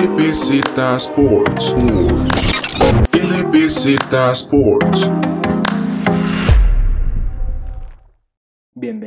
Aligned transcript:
LBZ 0.00 0.62
Sports. 0.98 1.72
LBZ 3.12 4.34
Sports. 4.34 5.39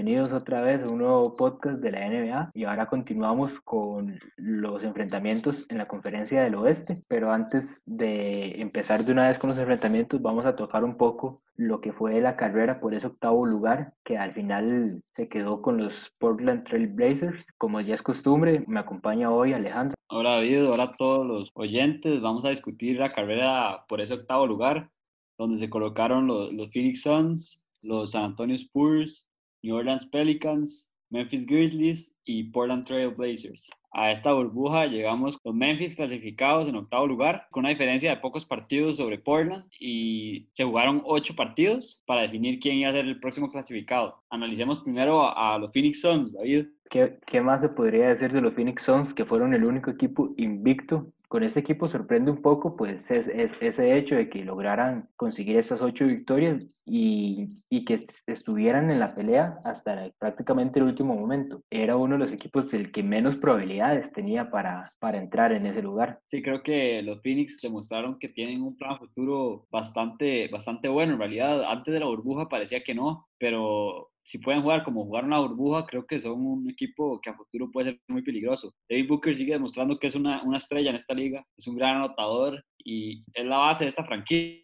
Bienvenidos 0.04 0.34
otra 0.34 0.60
vez 0.60 0.84
a 0.84 0.90
un 0.90 0.98
nuevo 0.98 1.34
podcast 1.34 1.80
de 1.80 1.90
la 1.90 2.10
NBA 2.10 2.52
y 2.54 2.66
ahora 2.66 2.88
continuamos 2.88 3.58
con 3.62 4.20
los 4.36 4.84
enfrentamientos 4.84 5.66
en 5.70 5.78
la 5.78 5.88
conferencia 5.88 6.44
del 6.44 6.56
oeste, 6.56 7.02
pero 7.08 7.32
antes 7.32 7.82
de 7.86 8.60
empezar 8.62 9.06
de 9.06 9.14
una 9.14 9.30
vez 9.30 9.38
con 9.38 9.52
los 9.52 9.60
enfrentamientos 9.60 10.22
vamos 10.22 10.46
a 10.46 10.58
tocar 10.58 10.84
un 10.84 10.98
poco 10.98 11.42
lo 11.56 11.80
que 11.80 11.94
fue 11.94 12.20
la 12.20 12.36
carrera 12.36 12.82
por 12.82 12.94
ese 12.94 13.08
octavo 13.08 13.46
lugar 13.46 13.94
que 14.04 14.18
al 14.18 14.34
final 14.34 15.02
se 15.14 15.30
quedó 15.30 15.62
con 15.62 15.78
los 15.78 15.94
Portland 16.18 16.66
Trail 16.66 16.88
Blazers. 16.88 17.46
Como 17.58 17.80
ya 17.80 17.96
es 17.96 18.02
costumbre, 18.02 18.62
me 18.68 18.82
acompaña 18.82 19.32
hoy 19.32 19.54
Alejandro. 19.54 19.96
Hola 20.10 20.32
David, 20.32 20.70
hola 20.70 20.84
a 20.84 20.96
todos 20.98 21.26
los 21.26 21.50
oyentes, 21.54 22.20
vamos 22.20 22.44
a 22.44 22.50
discutir 22.50 23.00
la 23.00 23.14
carrera 23.14 23.86
por 23.88 24.02
ese 24.02 24.16
octavo 24.16 24.48
lugar 24.48 24.90
donde 25.38 25.56
se 25.56 25.70
colocaron 25.70 26.28
los, 26.28 26.52
los 26.52 26.70
Phoenix 26.72 27.04
Suns, 27.04 27.66
los 27.82 28.12
San 28.12 28.26
Antonio 28.26 28.58
Spurs, 28.58 29.30
New 29.64 29.76
Orleans 29.76 30.06
Pelicans, 30.06 30.92
Memphis 31.10 31.46
Grizzlies 31.46 32.16
y 32.26 32.46
Portland 32.46 32.86
Trail 32.86 33.10
Blazers. 33.10 33.70
A 33.92 34.12
esta 34.12 34.34
burbuja 34.34 34.88
llegamos 34.88 35.38
con 35.38 35.58
Memphis 35.58 35.96
clasificados 35.96 36.68
en 36.68 36.76
octavo 36.76 37.06
lugar, 37.06 37.48
con 37.52 37.62
una 37.62 37.70
diferencia 37.70 38.10
de 38.10 38.18
pocos 38.18 38.44
partidos 38.44 38.98
sobre 38.98 39.20
Portland 39.20 39.66
y 39.80 40.50
se 40.52 40.64
jugaron 40.64 41.04
ocho 41.06 41.36
partidos 41.36 42.02
para 42.08 42.24
definir 42.24 42.60
quién 42.60 42.78
iba 42.78 42.90
a 42.90 42.94
ser 42.94 43.06
el 43.06 43.20
próximo 43.20 43.52
clasificado. 43.52 44.24
Analicemos 44.32 44.80
primero 44.80 45.38
a, 45.38 45.60
los 45.60 45.72
Phoenix 45.72 46.02
Suns, 46.02 46.34
David. 46.34 46.66
¿Qué, 46.90 47.20
¿Qué, 47.28 47.40
más 47.40 47.62
se 47.62 47.70
podría 47.70 48.10
decir 48.10 48.34
de 48.34 48.42
los 48.42 48.56
Phoenix 48.56 48.84
Suns, 48.84 49.14
que 49.14 49.26
fueron 49.26 49.54
el 49.54 49.64
único 49.64 49.92
equipo 49.92 50.34
invicto 50.38 51.13
con 51.34 51.42
este 51.42 51.62
equipo 51.62 51.90
sorprende 51.90 52.30
un 52.30 52.44
poco 52.44 52.76
pues 52.76 53.10
es, 53.10 53.28
es, 53.28 53.54
ese 53.60 53.98
hecho 53.98 54.14
de 54.14 54.30
que 54.30 54.46
lograran 54.46 55.10
conseguir 55.16 55.58
esas 55.58 55.82
ocho 55.82 56.06
victorias 56.06 56.62
y, 56.86 57.64
y, 57.72 57.86
que 57.86 58.06
estuvieran 58.28 58.92
en 58.92 59.00
la 59.00 59.16
pelea 59.16 59.58
hasta 59.64 60.12
prácticamente 60.20 60.78
el 60.78 60.86
último 60.86 61.16
momento. 61.16 61.64
Era 61.72 61.98
uno 61.98 62.14
de 62.14 62.26
los 62.26 62.32
equipos 62.32 62.72
el 62.76 62.92
que 62.92 63.02
menos 63.02 63.38
probabilidades 63.38 64.14
tenía 64.14 64.52
para, 64.52 64.92
para 65.00 65.18
entrar 65.18 65.52
en 65.54 65.66
ese 65.66 65.82
lugar. 65.82 66.20
Sí, 66.28 66.44
creo 66.44 66.62
que 66.62 67.02
los 67.02 67.20
Phoenix 67.24 67.60
demostraron 67.62 68.20
que 68.20 68.30
tienen 68.30 68.62
un 68.62 68.78
plan 68.78 69.00
futuro 69.00 69.66
bastante, 69.72 70.50
bastante 70.50 70.88
bueno. 70.88 71.14
En 71.14 71.20
realidad, 71.20 71.64
antes 71.64 71.92
de 71.92 72.00
la 72.00 72.06
burbuja 72.06 72.48
parecía 72.48 72.84
que 72.84 72.94
no, 72.94 73.26
pero 73.40 74.12
si 74.24 74.40
pueden 74.40 74.62
jugar 74.62 74.84
como 74.84 75.04
jugar 75.04 75.26
una 75.26 75.40
burbuja, 75.40 75.86
creo 75.86 76.06
que 76.06 76.20
son 76.20 76.46
un 76.46 76.70
equipo 76.70 77.20
que 77.22 77.30
a 77.30 77.36
futuro 77.36 77.70
puede 77.72 77.92
ser 77.92 78.02
muy 78.08 78.22
peligroso. 78.22 78.74
David 78.90 79.08
Booker 79.10 79.36
sigue 79.36 79.54
demostrando 79.54 80.00
que 80.00 80.08
es 80.08 80.16
una, 80.16 80.42
una 80.44 80.58
estrella 80.58 80.90
en 80.90 80.96
esta 80.96 81.14
liga, 81.14 81.46
es 81.58 81.68
un 81.68 81.76
gran 81.76 81.98
anotador 81.98 82.64
y 82.78 83.24
es 83.34 83.46
la 83.46 83.58
base 83.58 83.84
de 83.84 83.90
esta 83.90 84.06
franquicia. 84.06 84.64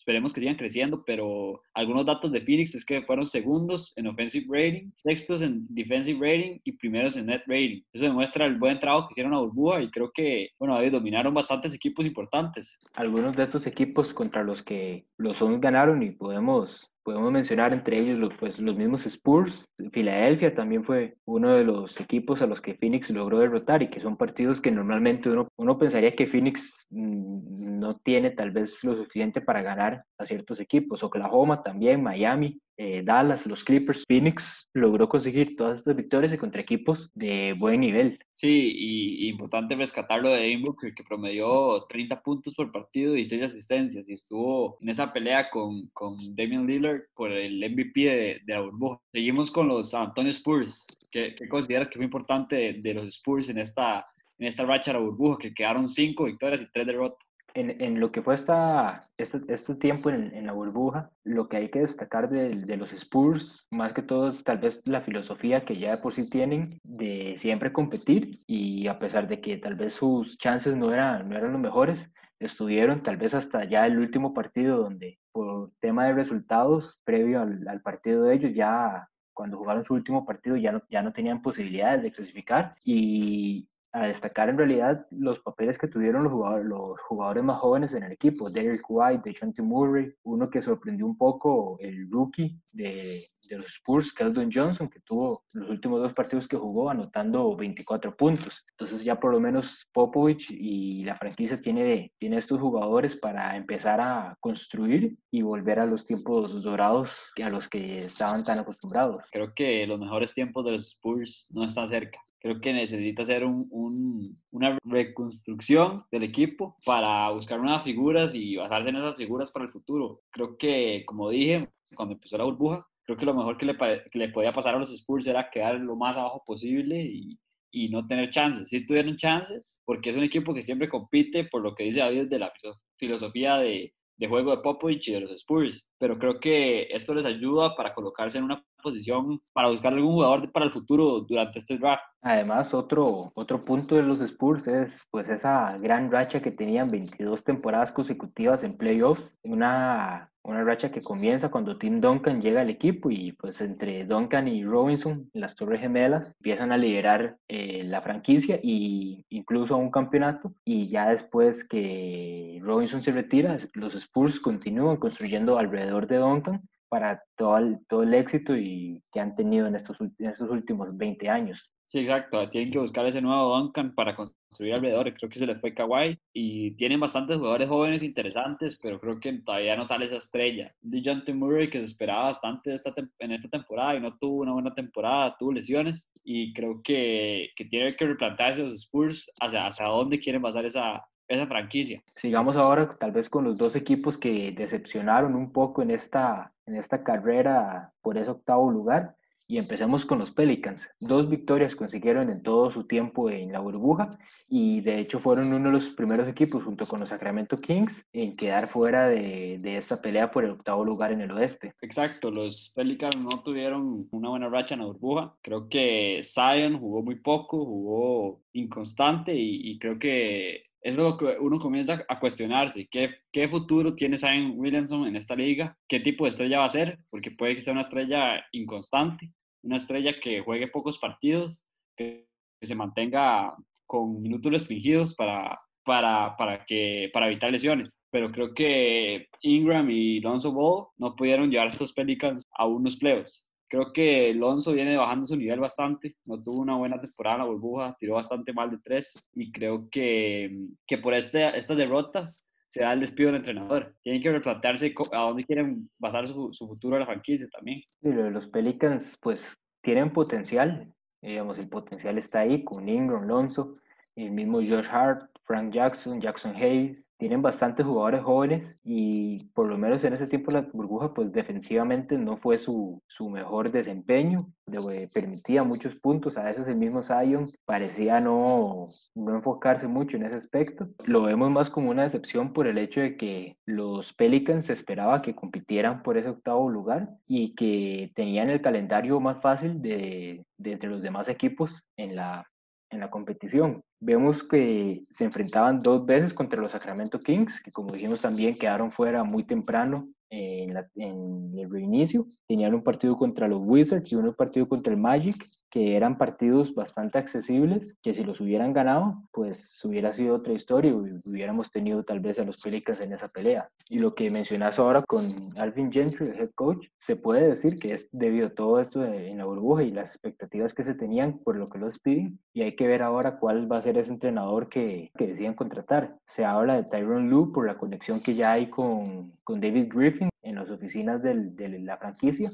Esperemos 0.00 0.32
que 0.32 0.40
sigan 0.40 0.56
creciendo, 0.56 1.04
pero 1.04 1.60
algunos 1.74 2.06
datos 2.06 2.32
de 2.32 2.40
Phoenix 2.40 2.74
es 2.74 2.86
que 2.86 3.02
fueron 3.02 3.26
segundos 3.26 3.92
en 3.96 4.06
offensive 4.06 4.46
rating, 4.48 4.90
sextos 4.94 5.42
en 5.42 5.66
defensive 5.68 6.18
rating 6.18 6.58
y 6.64 6.72
primeros 6.72 7.18
en 7.18 7.26
net 7.26 7.42
rating. 7.46 7.82
Eso 7.92 8.06
demuestra 8.06 8.46
el 8.46 8.58
buen 8.58 8.80
trabajo 8.80 9.06
que 9.06 9.12
hicieron 9.12 9.34
a 9.34 9.40
Burbuja 9.40 9.82
y 9.82 9.90
creo 9.90 10.10
que, 10.10 10.48
bueno, 10.58 10.80
dominaron 10.90 11.34
bastantes 11.34 11.74
equipos 11.74 12.06
importantes. 12.06 12.78
Algunos 12.94 13.36
de 13.36 13.44
estos 13.44 13.66
equipos 13.66 14.14
contra 14.14 14.42
los 14.42 14.62
que 14.62 15.06
los 15.18 15.36
Suns 15.36 15.60
ganaron 15.60 16.02
y 16.02 16.12
podemos 16.12 16.90
podemos 17.02 17.32
mencionar 17.32 17.72
entre 17.72 17.98
ellos 17.98 18.18
los, 18.18 18.34
pues, 18.34 18.58
los 18.58 18.76
mismos 18.76 19.06
Spurs. 19.06 19.66
Filadelfia 19.92 20.54
también 20.54 20.84
fue 20.84 21.16
uno 21.24 21.54
de 21.54 21.64
los 21.64 22.00
equipos 22.00 22.42
a 22.42 22.46
los 22.46 22.60
que 22.60 22.74
Phoenix 22.74 23.10
logró 23.10 23.38
derrotar 23.38 23.82
y 23.82 23.90
que 23.90 24.00
son 24.00 24.16
partidos 24.16 24.60
que 24.60 24.70
normalmente 24.70 25.30
uno, 25.30 25.48
uno 25.56 25.78
pensaría 25.78 26.14
que 26.14 26.26
Phoenix 26.26 26.86
mm, 26.90 27.78
no 27.78 27.96
tiene 27.98 28.30
tal 28.30 28.50
vez 28.50 28.82
lo 28.84 28.94
suficiente 28.96 29.40
para 29.40 29.62
ganar 29.62 30.04
a 30.18 30.26
ciertos 30.26 30.60
equipos. 30.60 31.02
Oklahoma 31.02 31.62
también, 31.62 32.02
Miami, 32.02 32.60
eh, 32.82 33.02
Dallas, 33.04 33.44
los 33.44 33.62
Clippers, 33.62 34.04
Phoenix 34.08 34.66
logró 34.72 35.06
conseguir 35.06 35.54
todas 35.54 35.80
estas 35.80 35.94
victorias 35.94 36.32
y 36.32 36.38
contra 36.38 36.62
equipos 36.62 37.10
de 37.12 37.54
buen 37.58 37.82
nivel. 37.82 38.18
Sí, 38.32 38.72
y, 38.74 39.28
importante 39.28 39.76
rescatarlo 39.76 40.30
de 40.30 40.40
Devin 40.40 40.64
que 40.80 41.04
promedió 41.06 41.84
30 41.90 42.22
puntos 42.22 42.54
por 42.54 42.72
partido 42.72 43.18
y 43.18 43.26
6 43.26 43.42
asistencias 43.42 44.08
y 44.08 44.14
estuvo 44.14 44.78
en 44.80 44.88
esa 44.88 45.12
pelea 45.12 45.50
con, 45.50 45.88
con 45.88 46.16
Damian 46.34 46.66
Lillard 46.66 47.02
por 47.14 47.30
el 47.30 47.58
MVP 47.58 48.00
de, 48.00 48.40
de 48.46 48.54
la 48.54 48.62
burbuja. 48.62 48.98
Seguimos 49.12 49.50
con 49.50 49.68
los 49.68 49.90
San 49.90 50.04
Antonio 50.04 50.30
Spurs. 50.30 50.86
¿Qué, 51.10 51.34
qué 51.34 51.48
consideras 51.50 51.88
que 51.88 51.96
fue 51.96 52.06
importante 52.06 52.56
de, 52.56 52.72
de, 52.80 52.94
los 52.94 53.08
Spurs 53.08 53.50
en 53.50 53.58
esta, 53.58 54.06
en 54.38 54.46
esta 54.46 54.64
racha 54.64 54.94
de 54.94 54.98
la 54.98 55.04
burbuja, 55.04 55.36
que 55.36 55.52
quedaron 55.52 55.86
5 55.86 56.24
victorias 56.24 56.62
y 56.62 56.72
3 56.72 56.86
derrotas? 56.86 57.29
En, 57.54 57.80
en, 57.82 58.00
lo 58.00 58.12
que 58.12 58.22
fue 58.22 58.34
esta, 58.34 59.08
este, 59.16 59.40
este 59.48 59.74
tiempo 59.74 60.10
en, 60.10 60.34
en, 60.34 60.46
la 60.46 60.52
burbuja, 60.52 61.10
lo 61.24 61.48
que 61.48 61.56
hay 61.56 61.70
que 61.70 61.80
destacar 61.80 62.28
de, 62.28 62.50
de, 62.50 62.76
los 62.76 62.92
Spurs, 62.92 63.66
más 63.70 63.92
que 63.92 64.02
todo, 64.02 64.28
es 64.28 64.44
tal 64.44 64.58
vez 64.58 64.80
la 64.84 65.00
filosofía 65.00 65.64
que 65.64 65.76
ya 65.76 65.96
de 65.96 66.02
por 66.02 66.14
sí 66.14 66.30
tienen 66.30 66.78
de 66.84 67.36
siempre 67.38 67.72
competir 67.72 68.40
y 68.46 68.86
a 68.86 68.98
pesar 68.98 69.28
de 69.28 69.40
que 69.40 69.56
tal 69.56 69.76
vez 69.76 69.94
sus 69.94 70.38
chances 70.38 70.76
no 70.76 70.92
eran, 70.92 71.28
no 71.28 71.36
eran 71.36 71.52
los 71.52 71.60
mejores, 71.60 72.10
estuvieron 72.38 73.02
tal 73.02 73.16
vez 73.16 73.34
hasta 73.34 73.64
ya 73.64 73.86
el 73.86 73.98
último 73.98 74.32
partido 74.32 74.78
donde 74.78 75.18
por 75.32 75.70
tema 75.80 76.06
de 76.06 76.14
resultados, 76.14 77.00
previo 77.04 77.42
al, 77.42 77.66
al 77.68 77.80
partido 77.82 78.24
de 78.24 78.34
ellos, 78.34 78.54
ya 78.54 79.08
cuando 79.40 79.56
jugaron 79.56 79.86
su 79.86 79.94
último 79.94 80.26
partido 80.26 80.56
ya 80.56 80.70
no, 80.70 80.82
ya 80.90 81.00
no 81.00 81.14
tenían 81.14 81.40
posibilidades 81.40 82.02
de 82.02 82.12
clasificar 82.12 82.72
y, 82.84 83.69
a 83.92 84.06
destacar 84.06 84.48
en 84.48 84.58
realidad 84.58 85.06
los 85.10 85.40
papeles 85.40 85.78
que 85.78 85.88
tuvieron 85.88 86.24
los 86.24 86.32
jugadores, 86.32 86.66
los 86.66 87.00
jugadores 87.02 87.44
más 87.44 87.58
jóvenes 87.58 87.92
en 87.92 88.04
el 88.04 88.12
equipo, 88.12 88.50
Derek 88.50 88.82
White, 88.88 89.22
DeJounte 89.24 89.62
Murray, 89.62 90.12
uno 90.22 90.48
que 90.48 90.62
sorprendió 90.62 91.06
un 91.06 91.16
poco, 91.16 91.76
el 91.80 92.08
rookie 92.10 92.56
de, 92.72 93.24
de 93.48 93.56
los 93.56 93.66
Spurs, 93.66 94.12
Keldon 94.12 94.50
Johnson, 94.52 94.88
que 94.88 95.00
tuvo 95.00 95.44
los 95.52 95.70
últimos 95.70 96.00
dos 96.00 96.12
partidos 96.12 96.46
que 96.46 96.56
jugó 96.56 96.90
anotando 96.90 97.56
24 97.56 98.16
puntos. 98.16 98.64
Entonces 98.72 99.04
ya 99.04 99.18
por 99.18 99.32
lo 99.32 99.40
menos 99.40 99.88
Popovich 99.92 100.50
y 100.50 101.04
la 101.04 101.16
franquicia 101.16 101.60
tiene, 101.60 102.12
tiene 102.18 102.38
estos 102.38 102.60
jugadores 102.60 103.16
para 103.16 103.56
empezar 103.56 104.00
a 104.00 104.36
construir 104.40 105.16
y 105.30 105.42
volver 105.42 105.80
a 105.80 105.86
los 105.86 106.06
tiempos 106.06 106.62
dorados 106.62 107.10
a 107.42 107.50
los 107.50 107.68
que 107.68 108.00
estaban 108.00 108.44
tan 108.44 108.58
acostumbrados. 108.58 109.24
Creo 109.32 109.52
que 109.54 109.86
los 109.86 109.98
mejores 109.98 110.32
tiempos 110.32 110.64
de 110.64 110.72
los 110.72 110.86
Spurs 110.88 111.48
no 111.50 111.64
están 111.64 111.88
cerca 111.88 112.20
creo 112.40 112.60
que 112.60 112.72
necesita 112.72 113.22
hacer 113.22 113.44
un, 113.44 113.68
un, 113.70 114.42
una 114.50 114.78
reconstrucción 114.84 116.04
del 116.10 116.24
equipo 116.24 116.76
para 116.84 117.30
buscar 117.30 117.60
unas 117.60 117.84
figuras 117.84 118.34
y 118.34 118.56
basarse 118.56 118.88
en 118.90 118.96
esas 118.96 119.16
figuras 119.16 119.50
para 119.50 119.66
el 119.66 119.70
futuro. 119.70 120.22
Creo 120.30 120.56
que, 120.56 121.04
como 121.06 121.30
dije, 121.30 121.68
cuando 121.94 122.14
empezó 122.14 122.38
la 122.38 122.44
burbuja, 122.44 122.86
creo 123.04 123.18
que 123.18 123.26
lo 123.26 123.34
mejor 123.34 123.58
que 123.58 123.66
le, 123.66 123.76
que 123.76 124.18
le 124.18 124.28
podía 124.30 124.52
pasar 124.52 124.74
a 124.74 124.78
los 124.78 124.90
Spurs 124.90 125.26
era 125.26 125.50
quedar 125.50 125.76
lo 125.76 125.96
más 125.96 126.16
abajo 126.16 126.42
posible 126.46 127.02
y, 127.02 127.38
y 127.70 127.88
no 127.90 128.06
tener 128.06 128.30
chances. 128.30 128.68
Sí 128.68 128.86
tuvieron 128.86 129.16
chances, 129.16 129.82
porque 129.84 130.10
es 130.10 130.16
un 130.16 130.24
equipo 130.24 130.54
que 130.54 130.62
siempre 130.62 130.88
compite, 130.88 131.44
por 131.44 131.62
lo 131.62 131.74
que 131.74 131.84
dice 131.84 132.00
David, 132.00 132.28
de 132.28 132.38
la 132.38 132.52
filosofía 132.98 133.56
de, 133.58 133.94
de 134.20 134.28
juego 134.28 134.54
de 134.54 134.62
Popovich 134.62 135.08
y 135.08 135.12
de 135.12 135.20
los 135.20 135.30
Spurs, 135.32 135.88
pero 135.98 136.18
creo 136.18 136.38
que 136.40 136.88
esto 136.90 137.14
les 137.14 137.24
ayuda 137.24 137.74
para 137.74 137.94
colocarse 137.94 138.36
en 138.36 138.44
una 138.44 138.62
posición 138.80 139.40
para 139.52 139.68
buscar 139.68 139.92
algún 139.92 140.12
jugador 140.12 140.50
para 140.52 140.66
el 140.66 140.72
futuro 140.72 141.20
durante 141.20 141.58
este 141.58 141.78
draft. 141.78 142.02
Además, 142.22 142.74
otro, 142.74 143.32
otro 143.34 143.62
punto 143.62 143.94
de 143.94 144.02
los 144.02 144.20
Spurs 144.20 144.66
es 144.66 145.06
pues 145.10 145.28
esa 145.28 145.78
gran 145.78 146.10
racha 146.10 146.42
que 146.42 146.50
tenían 146.50 146.90
22 146.90 147.42
temporadas 147.44 147.92
consecutivas 147.92 148.62
en 148.62 148.76
playoffs, 148.76 149.32
una, 149.42 150.30
una 150.42 150.64
racha 150.64 150.90
que 150.90 151.02
comienza 151.02 151.50
cuando 151.50 151.78
Tim 151.78 152.00
Duncan 152.00 152.42
llega 152.42 152.60
al 152.60 152.70
equipo 152.70 153.10
y 153.10 153.32
pues 153.32 153.60
entre 153.60 154.04
Duncan 154.04 154.48
y 154.48 154.64
Robinson, 154.64 155.30
las 155.32 155.54
Torres 155.54 155.80
Gemelas, 155.80 156.34
empiezan 156.38 156.72
a 156.72 156.76
liderar 156.76 157.38
eh, 157.48 157.84
la 157.84 158.00
franquicia 158.00 158.56
e 158.56 159.24
incluso 159.28 159.74
a 159.74 159.78
un 159.78 159.90
campeonato 159.90 160.52
y 160.64 160.88
ya 160.88 161.08
después 161.10 161.64
que 161.64 162.58
Robinson 162.62 163.00
se 163.00 163.12
retira, 163.12 163.58
los 163.74 163.94
Spurs 163.94 164.40
continúan 164.40 164.96
construyendo 164.96 165.58
alrededor 165.58 166.06
de 166.06 166.16
Duncan 166.16 166.62
para 166.90 167.22
todo 167.36 167.56
el, 167.58 167.78
todo 167.88 168.02
el 168.02 168.12
éxito 168.12 168.54
y 168.54 169.02
que 169.12 169.20
han 169.20 169.36
tenido 169.36 169.66
en 169.66 169.76
estos, 169.76 169.98
en 170.00 170.12
estos 170.18 170.50
últimos 170.50 170.94
20 170.96 171.28
años. 171.30 171.72
Sí, 171.86 172.00
exacto. 172.00 172.48
Tienen 172.48 172.72
que 172.72 172.78
buscar 172.78 173.06
ese 173.06 173.20
nuevo 173.20 173.56
Duncan 173.56 173.94
para 173.94 174.14
construir 174.14 174.74
alrededor. 174.74 175.12
Creo 175.14 175.28
que 175.28 175.38
se 175.38 175.46
les 175.46 175.60
fue 175.60 175.74
Kawhi 175.74 176.18
y 176.32 176.72
tienen 176.76 177.00
bastantes 177.00 177.36
jugadores 177.38 177.68
jóvenes 177.68 178.02
interesantes, 178.02 178.78
pero 178.80 179.00
creo 179.00 179.18
que 179.18 179.32
todavía 179.38 179.74
no 179.76 179.84
sale 179.84 180.06
esa 180.06 180.16
estrella. 180.16 180.72
DeJounte 180.82 181.34
Murray, 181.34 181.70
que 181.70 181.78
se 181.78 181.86
esperaba 181.86 182.24
bastante 182.26 182.74
esta 182.74 182.92
en 183.18 183.32
esta 183.32 183.48
temporada 183.48 183.96
y 183.96 184.00
no 184.00 184.16
tuvo 184.18 184.42
una 184.42 184.52
buena 184.52 184.72
temporada, 184.72 185.34
tuvo 185.36 185.52
lesiones 185.52 186.12
y 186.22 186.52
creo 186.52 186.80
que, 186.82 187.50
que 187.56 187.64
tiene 187.64 187.96
que 187.96 188.06
replantearse 188.06 188.62
los 188.62 188.82
Spurs 188.82 189.28
hacia, 189.40 189.66
hacia 189.66 189.86
dónde 189.86 190.20
quieren 190.20 190.42
basar 190.42 190.64
esa, 190.64 191.04
esa 191.30 191.46
franquicia. 191.46 192.02
Sigamos 192.16 192.56
ahora 192.56 192.96
tal 192.98 193.12
vez 193.12 193.30
con 193.30 193.44
los 193.44 193.56
dos 193.56 193.76
equipos 193.76 194.18
que 194.18 194.52
decepcionaron 194.52 195.36
un 195.36 195.52
poco 195.52 195.80
en 195.80 195.92
esta, 195.92 196.52
en 196.66 196.74
esta 196.74 197.04
carrera 197.04 197.92
por 198.02 198.18
ese 198.18 198.30
octavo 198.30 198.70
lugar 198.70 199.14
Y 199.46 199.58
empecemos 199.58 200.04
con 200.04 200.20
los 200.20 200.30
Pelicans. 200.30 200.88
Dos 201.00 201.28
victorias 201.28 201.74
consiguieron 201.74 202.30
en 202.30 202.40
todo 202.42 202.70
su 202.70 202.84
tiempo 202.86 203.30
en 203.30 203.50
la 203.50 203.58
burbuja 203.58 204.08
y 204.48 204.80
de 204.80 205.00
hecho 205.00 205.18
fueron 205.18 205.52
uno 205.52 205.70
de 205.70 205.72
los 205.72 205.90
primeros 205.90 206.28
equipos 206.28 206.62
junto 206.62 206.86
con 206.86 207.00
los 207.00 207.08
Sacramento 207.08 207.56
Kings 207.56 208.04
en 208.12 208.36
quedar 208.36 208.68
fuera 208.68 209.08
de, 209.08 209.58
de 209.60 209.76
esta 209.76 210.00
pelea 210.00 210.30
por 210.30 210.44
el 210.44 210.52
octavo 210.52 210.84
lugar 210.84 211.10
en 211.10 211.20
el 211.20 211.32
oeste. 211.32 211.74
Exacto, 211.80 212.30
los 212.30 212.72
Pelicans 212.76 213.16
no 213.16 213.42
tuvieron 213.42 214.06
una 214.12 214.28
buena 214.28 214.48
racha 214.48 214.74
en 214.74 214.80
la 214.80 214.86
burbuja. 214.86 215.34
Creo 215.42 215.68
que 215.68 216.20
Zion 216.22 216.78
jugó 216.78 217.02
muy 217.02 217.16
poco, 217.16 217.64
jugó 217.64 218.40
inconstante 218.52 219.34
y, 219.34 219.70
y 219.70 219.78
creo 219.80 219.98
que 219.98 220.69
es 220.82 220.96
lo 220.96 221.16
que 221.16 221.36
uno 221.38 221.58
comienza 221.58 222.04
a 222.08 222.18
cuestionarse. 222.18 222.88
¿Qué, 222.90 223.10
¿Qué 223.32 223.48
futuro 223.48 223.94
tiene 223.94 224.18
Zion 224.18 224.52
Williamson 224.56 225.06
en 225.06 225.16
esta 225.16 225.34
liga? 225.34 225.76
¿Qué 225.88 226.00
tipo 226.00 226.24
de 226.24 226.30
estrella 226.30 226.60
va 226.60 226.64
a 226.66 226.70
ser? 226.70 226.98
Porque 227.10 227.30
puede 227.30 227.56
que 227.56 227.64
sea 227.64 227.72
una 227.72 227.82
estrella 227.82 228.44
inconstante, 228.52 229.32
una 229.62 229.76
estrella 229.76 230.18
que 230.20 230.40
juegue 230.40 230.68
pocos 230.68 230.98
partidos, 230.98 231.64
que, 231.96 232.26
que 232.60 232.66
se 232.66 232.74
mantenga 232.74 233.54
con 233.86 234.22
minutos 234.22 234.52
restringidos 234.52 235.14
para, 235.14 235.60
para, 235.84 236.36
para, 236.36 236.64
que, 236.64 237.10
para 237.12 237.26
evitar 237.26 237.50
lesiones. 237.50 237.98
Pero 238.10 238.28
creo 238.28 238.54
que 238.54 239.26
Ingram 239.42 239.90
y 239.90 240.20
Lonzo 240.20 240.52
Ball 240.52 240.86
no 240.96 241.14
pudieron 241.14 241.50
llevar 241.50 241.68
a 241.68 241.72
estos 241.72 241.92
Pelicans 241.92 242.46
a 242.56 242.66
unos 242.66 242.96
playoffs. 242.96 243.49
Creo 243.70 243.92
que 243.92 244.32
Alonso 244.32 244.72
viene 244.72 244.96
bajando 244.96 245.26
su 245.26 245.36
nivel 245.36 245.60
bastante, 245.60 246.16
no 246.24 246.42
tuvo 246.42 246.60
una 246.60 246.76
buena 246.76 247.00
temporada 247.00 247.36
en 247.36 247.42
la 247.42 247.48
burbuja, 247.48 247.96
tiró 248.00 248.14
bastante 248.14 248.52
mal 248.52 248.68
de 248.68 248.78
tres 248.82 249.24
y 249.32 249.52
creo 249.52 249.88
que, 249.88 250.66
que 250.84 250.98
por 250.98 251.14
este, 251.14 251.56
estas 251.56 251.76
derrotas 251.76 252.44
se 252.66 252.82
da 252.82 252.92
el 252.92 252.98
despido 252.98 253.28
del 253.28 253.36
entrenador. 253.36 253.94
Tienen 254.02 254.22
que 254.22 254.32
replantearse 254.32 254.92
a 255.12 255.22
dónde 255.22 255.44
quieren 255.44 255.88
basar 256.00 256.26
su, 256.26 256.52
su 256.52 256.66
futuro 256.66 256.96
de 256.96 257.00
la 257.00 257.06
franquicia 257.06 257.48
también. 257.48 257.80
Sí, 258.02 258.12
lo 258.12 258.24
de 258.24 258.32
los 258.32 258.48
Pelicans, 258.48 259.16
pues 259.22 259.56
tienen 259.82 260.12
potencial, 260.12 260.92
digamos, 261.22 261.56
el 261.58 261.68
potencial 261.68 262.18
está 262.18 262.40
ahí 262.40 262.64
con 262.64 262.88
Ingram, 262.88 263.22
Alonso, 263.22 263.76
el 264.16 264.32
mismo 264.32 264.58
Josh 264.58 264.88
Hart, 264.90 265.30
Frank 265.44 265.72
Jackson, 265.72 266.20
Jackson 266.20 266.56
Hayes, 266.56 267.06
tienen 267.20 267.42
bastantes 267.42 267.84
jugadores 267.84 268.22
jóvenes 268.22 268.76
y 268.82 269.44
por 269.52 269.68
lo 269.68 269.76
menos 269.76 270.02
en 270.02 270.14
ese 270.14 270.26
tiempo 270.26 270.50
la 270.50 270.62
burbuja 270.62 271.12
pues 271.12 271.30
defensivamente 271.30 272.16
no 272.16 272.38
fue 272.38 272.56
su, 272.56 273.02
su 273.06 273.28
mejor 273.28 273.70
desempeño, 273.70 274.48
de, 274.66 275.06
permitía 275.12 275.62
muchos 275.62 275.94
puntos, 275.96 276.38
a 276.38 276.44
veces 276.44 276.66
el 276.66 276.76
mismo 276.76 277.02
Zion 277.02 277.52
parecía 277.66 278.20
no, 278.20 278.86
no 279.14 279.34
enfocarse 279.36 279.86
mucho 279.86 280.16
en 280.16 280.24
ese 280.24 280.36
aspecto. 280.36 280.88
Lo 281.06 281.22
vemos 281.22 281.50
más 281.50 281.68
como 281.68 281.90
una 281.90 282.04
decepción 282.04 282.54
por 282.54 282.66
el 282.66 282.78
hecho 282.78 283.02
de 283.02 283.18
que 283.18 283.58
los 283.66 284.14
Pelicans 284.14 284.64
se 284.64 284.72
esperaba 284.72 285.20
que 285.20 285.34
compitieran 285.34 286.02
por 286.02 286.16
ese 286.16 286.30
octavo 286.30 286.70
lugar 286.70 287.10
y 287.26 287.54
que 287.54 288.12
tenían 288.14 288.48
el 288.48 288.62
calendario 288.62 289.20
más 289.20 289.42
fácil 289.42 289.82
de 289.82 290.42
entre 290.64 290.88
los 290.88 291.02
demás 291.02 291.28
equipos 291.28 291.70
en 291.98 292.16
la, 292.16 292.49
en 292.90 293.00
la 293.00 293.10
competición. 293.10 293.82
Vemos 294.00 294.42
que 294.42 295.02
se 295.10 295.24
enfrentaban 295.24 295.80
dos 295.80 296.04
veces 296.04 296.34
contra 296.34 296.60
los 296.60 296.72
Sacramento 296.72 297.20
Kings, 297.20 297.60
que 297.62 297.70
como 297.70 297.92
dijimos 297.92 298.20
también 298.20 298.56
quedaron 298.56 298.90
fuera 298.90 299.24
muy 299.24 299.44
temprano 299.44 300.06
en, 300.30 300.74
la, 300.74 300.88
en, 300.96 301.52
el 301.58 301.70
reinicio. 301.70 302.26
Tenían 302.46 302.74
un 302.74 302.82
partido 302.82 303.16
contra 303.16 303.48
los 303.48 303.60
Wizards 303.62 304.10
y 304.10 304.14
un 304.14 304.32
partido 304.34 304.68
contra 304.68 304.92
el 304.92 304.98
Magic, 304.98 305.36
que 305.70 305.96
eran 305.96 306.18
partidos 306.18 306.74
bastante 306.74 307.18
accesibles, 307.18 307.96
que 308.02 308.14
si 308.14 308.24
los 308.24 308.40
hubieran 308.40 308.72
ganado, 308.72 309.22
pues 309.32 309.78
hubiera 309.84 310.12
sido 310.12 310.36
otra 310.36 310.52
historia 310.52 310.90
y 310.90 310.94
hubiéramos 311.30 311.70
tenido 311.70 312.02
tal 312.02 312.20
vez 312.20 312.38
a 312.38 312.44
los 312.44 312.60
Pelicans 312.60 313.00
en 313.00 313.12
esa 313.12 313.28
pelea. 313.28 313.68
Y 313.88 313.98
lo 313.98 314.14
que 314.14 314.30
mencionas 314.30 314.78
ahora 314.78 315.02
con 315.02 315.24
Alvin 315.56 315.92
Gentry, 315.92 316.28
el 316.28 316.40
head 316.40 316.50
coach, 316.54 316.86
se 316.98 317.16
puede 317.16 317.48
decir 317.48 317.76
que 317.76 317.94
es 317.94 318.08
debido 318.12 318.48
a 318.48 318.54
todo 318.54 318.80
esto 318.80 319.04
en 319.04 319.38
la 319.38 319.44
burbuja 319.44 319.82
y 319.82 319.90
las 319.90 320.10
expectativas 320.10 320.74
que 320.74 320.82
se 320.82 320.94
tenían 320.94 321.38
por 321.38 321.56
lo 321.56 321.68
que 321.68 321.78
los 321.78 321.98
piden. 322.00 322.38
Y 322.52 322.62
hay 322.62 322.74
que 322.74 322.88
ver 322.88 323.02
ahora 323.02 323.38
cuál 323.38 323.70
va 323.70 323.78
a 323.78 323.82
ser 323.82 323.96
ese 323.96 324.12
entrenador 324.12 324.68
que, 324.68 325.10
que 325.16 325.28
decían 325.28 325.54
contratar. 325.54 326.16
Se 326.26 326.44
habla 326.44 326.74
de 326.74 326.84
Tyron 326.84 327.30
Lue 327.30 327.52
por 327.52 327.66
la 327.66 327.78
conexión 327.78 328.20
que 328.20 328.34
ya 328.34 328.52
hay 328.52 328.68
con, 328.68 329.32
con 329.44 329.60
David 329.60 329.88
Griffin 330.20 330.30
en 330.42 330.54
las 330.54 330.70
oficinas 330.70 331.22
del, 331.22 331.54
de 331.56 331.78
la 331.80 331.96
franquicia, 331.96 332.50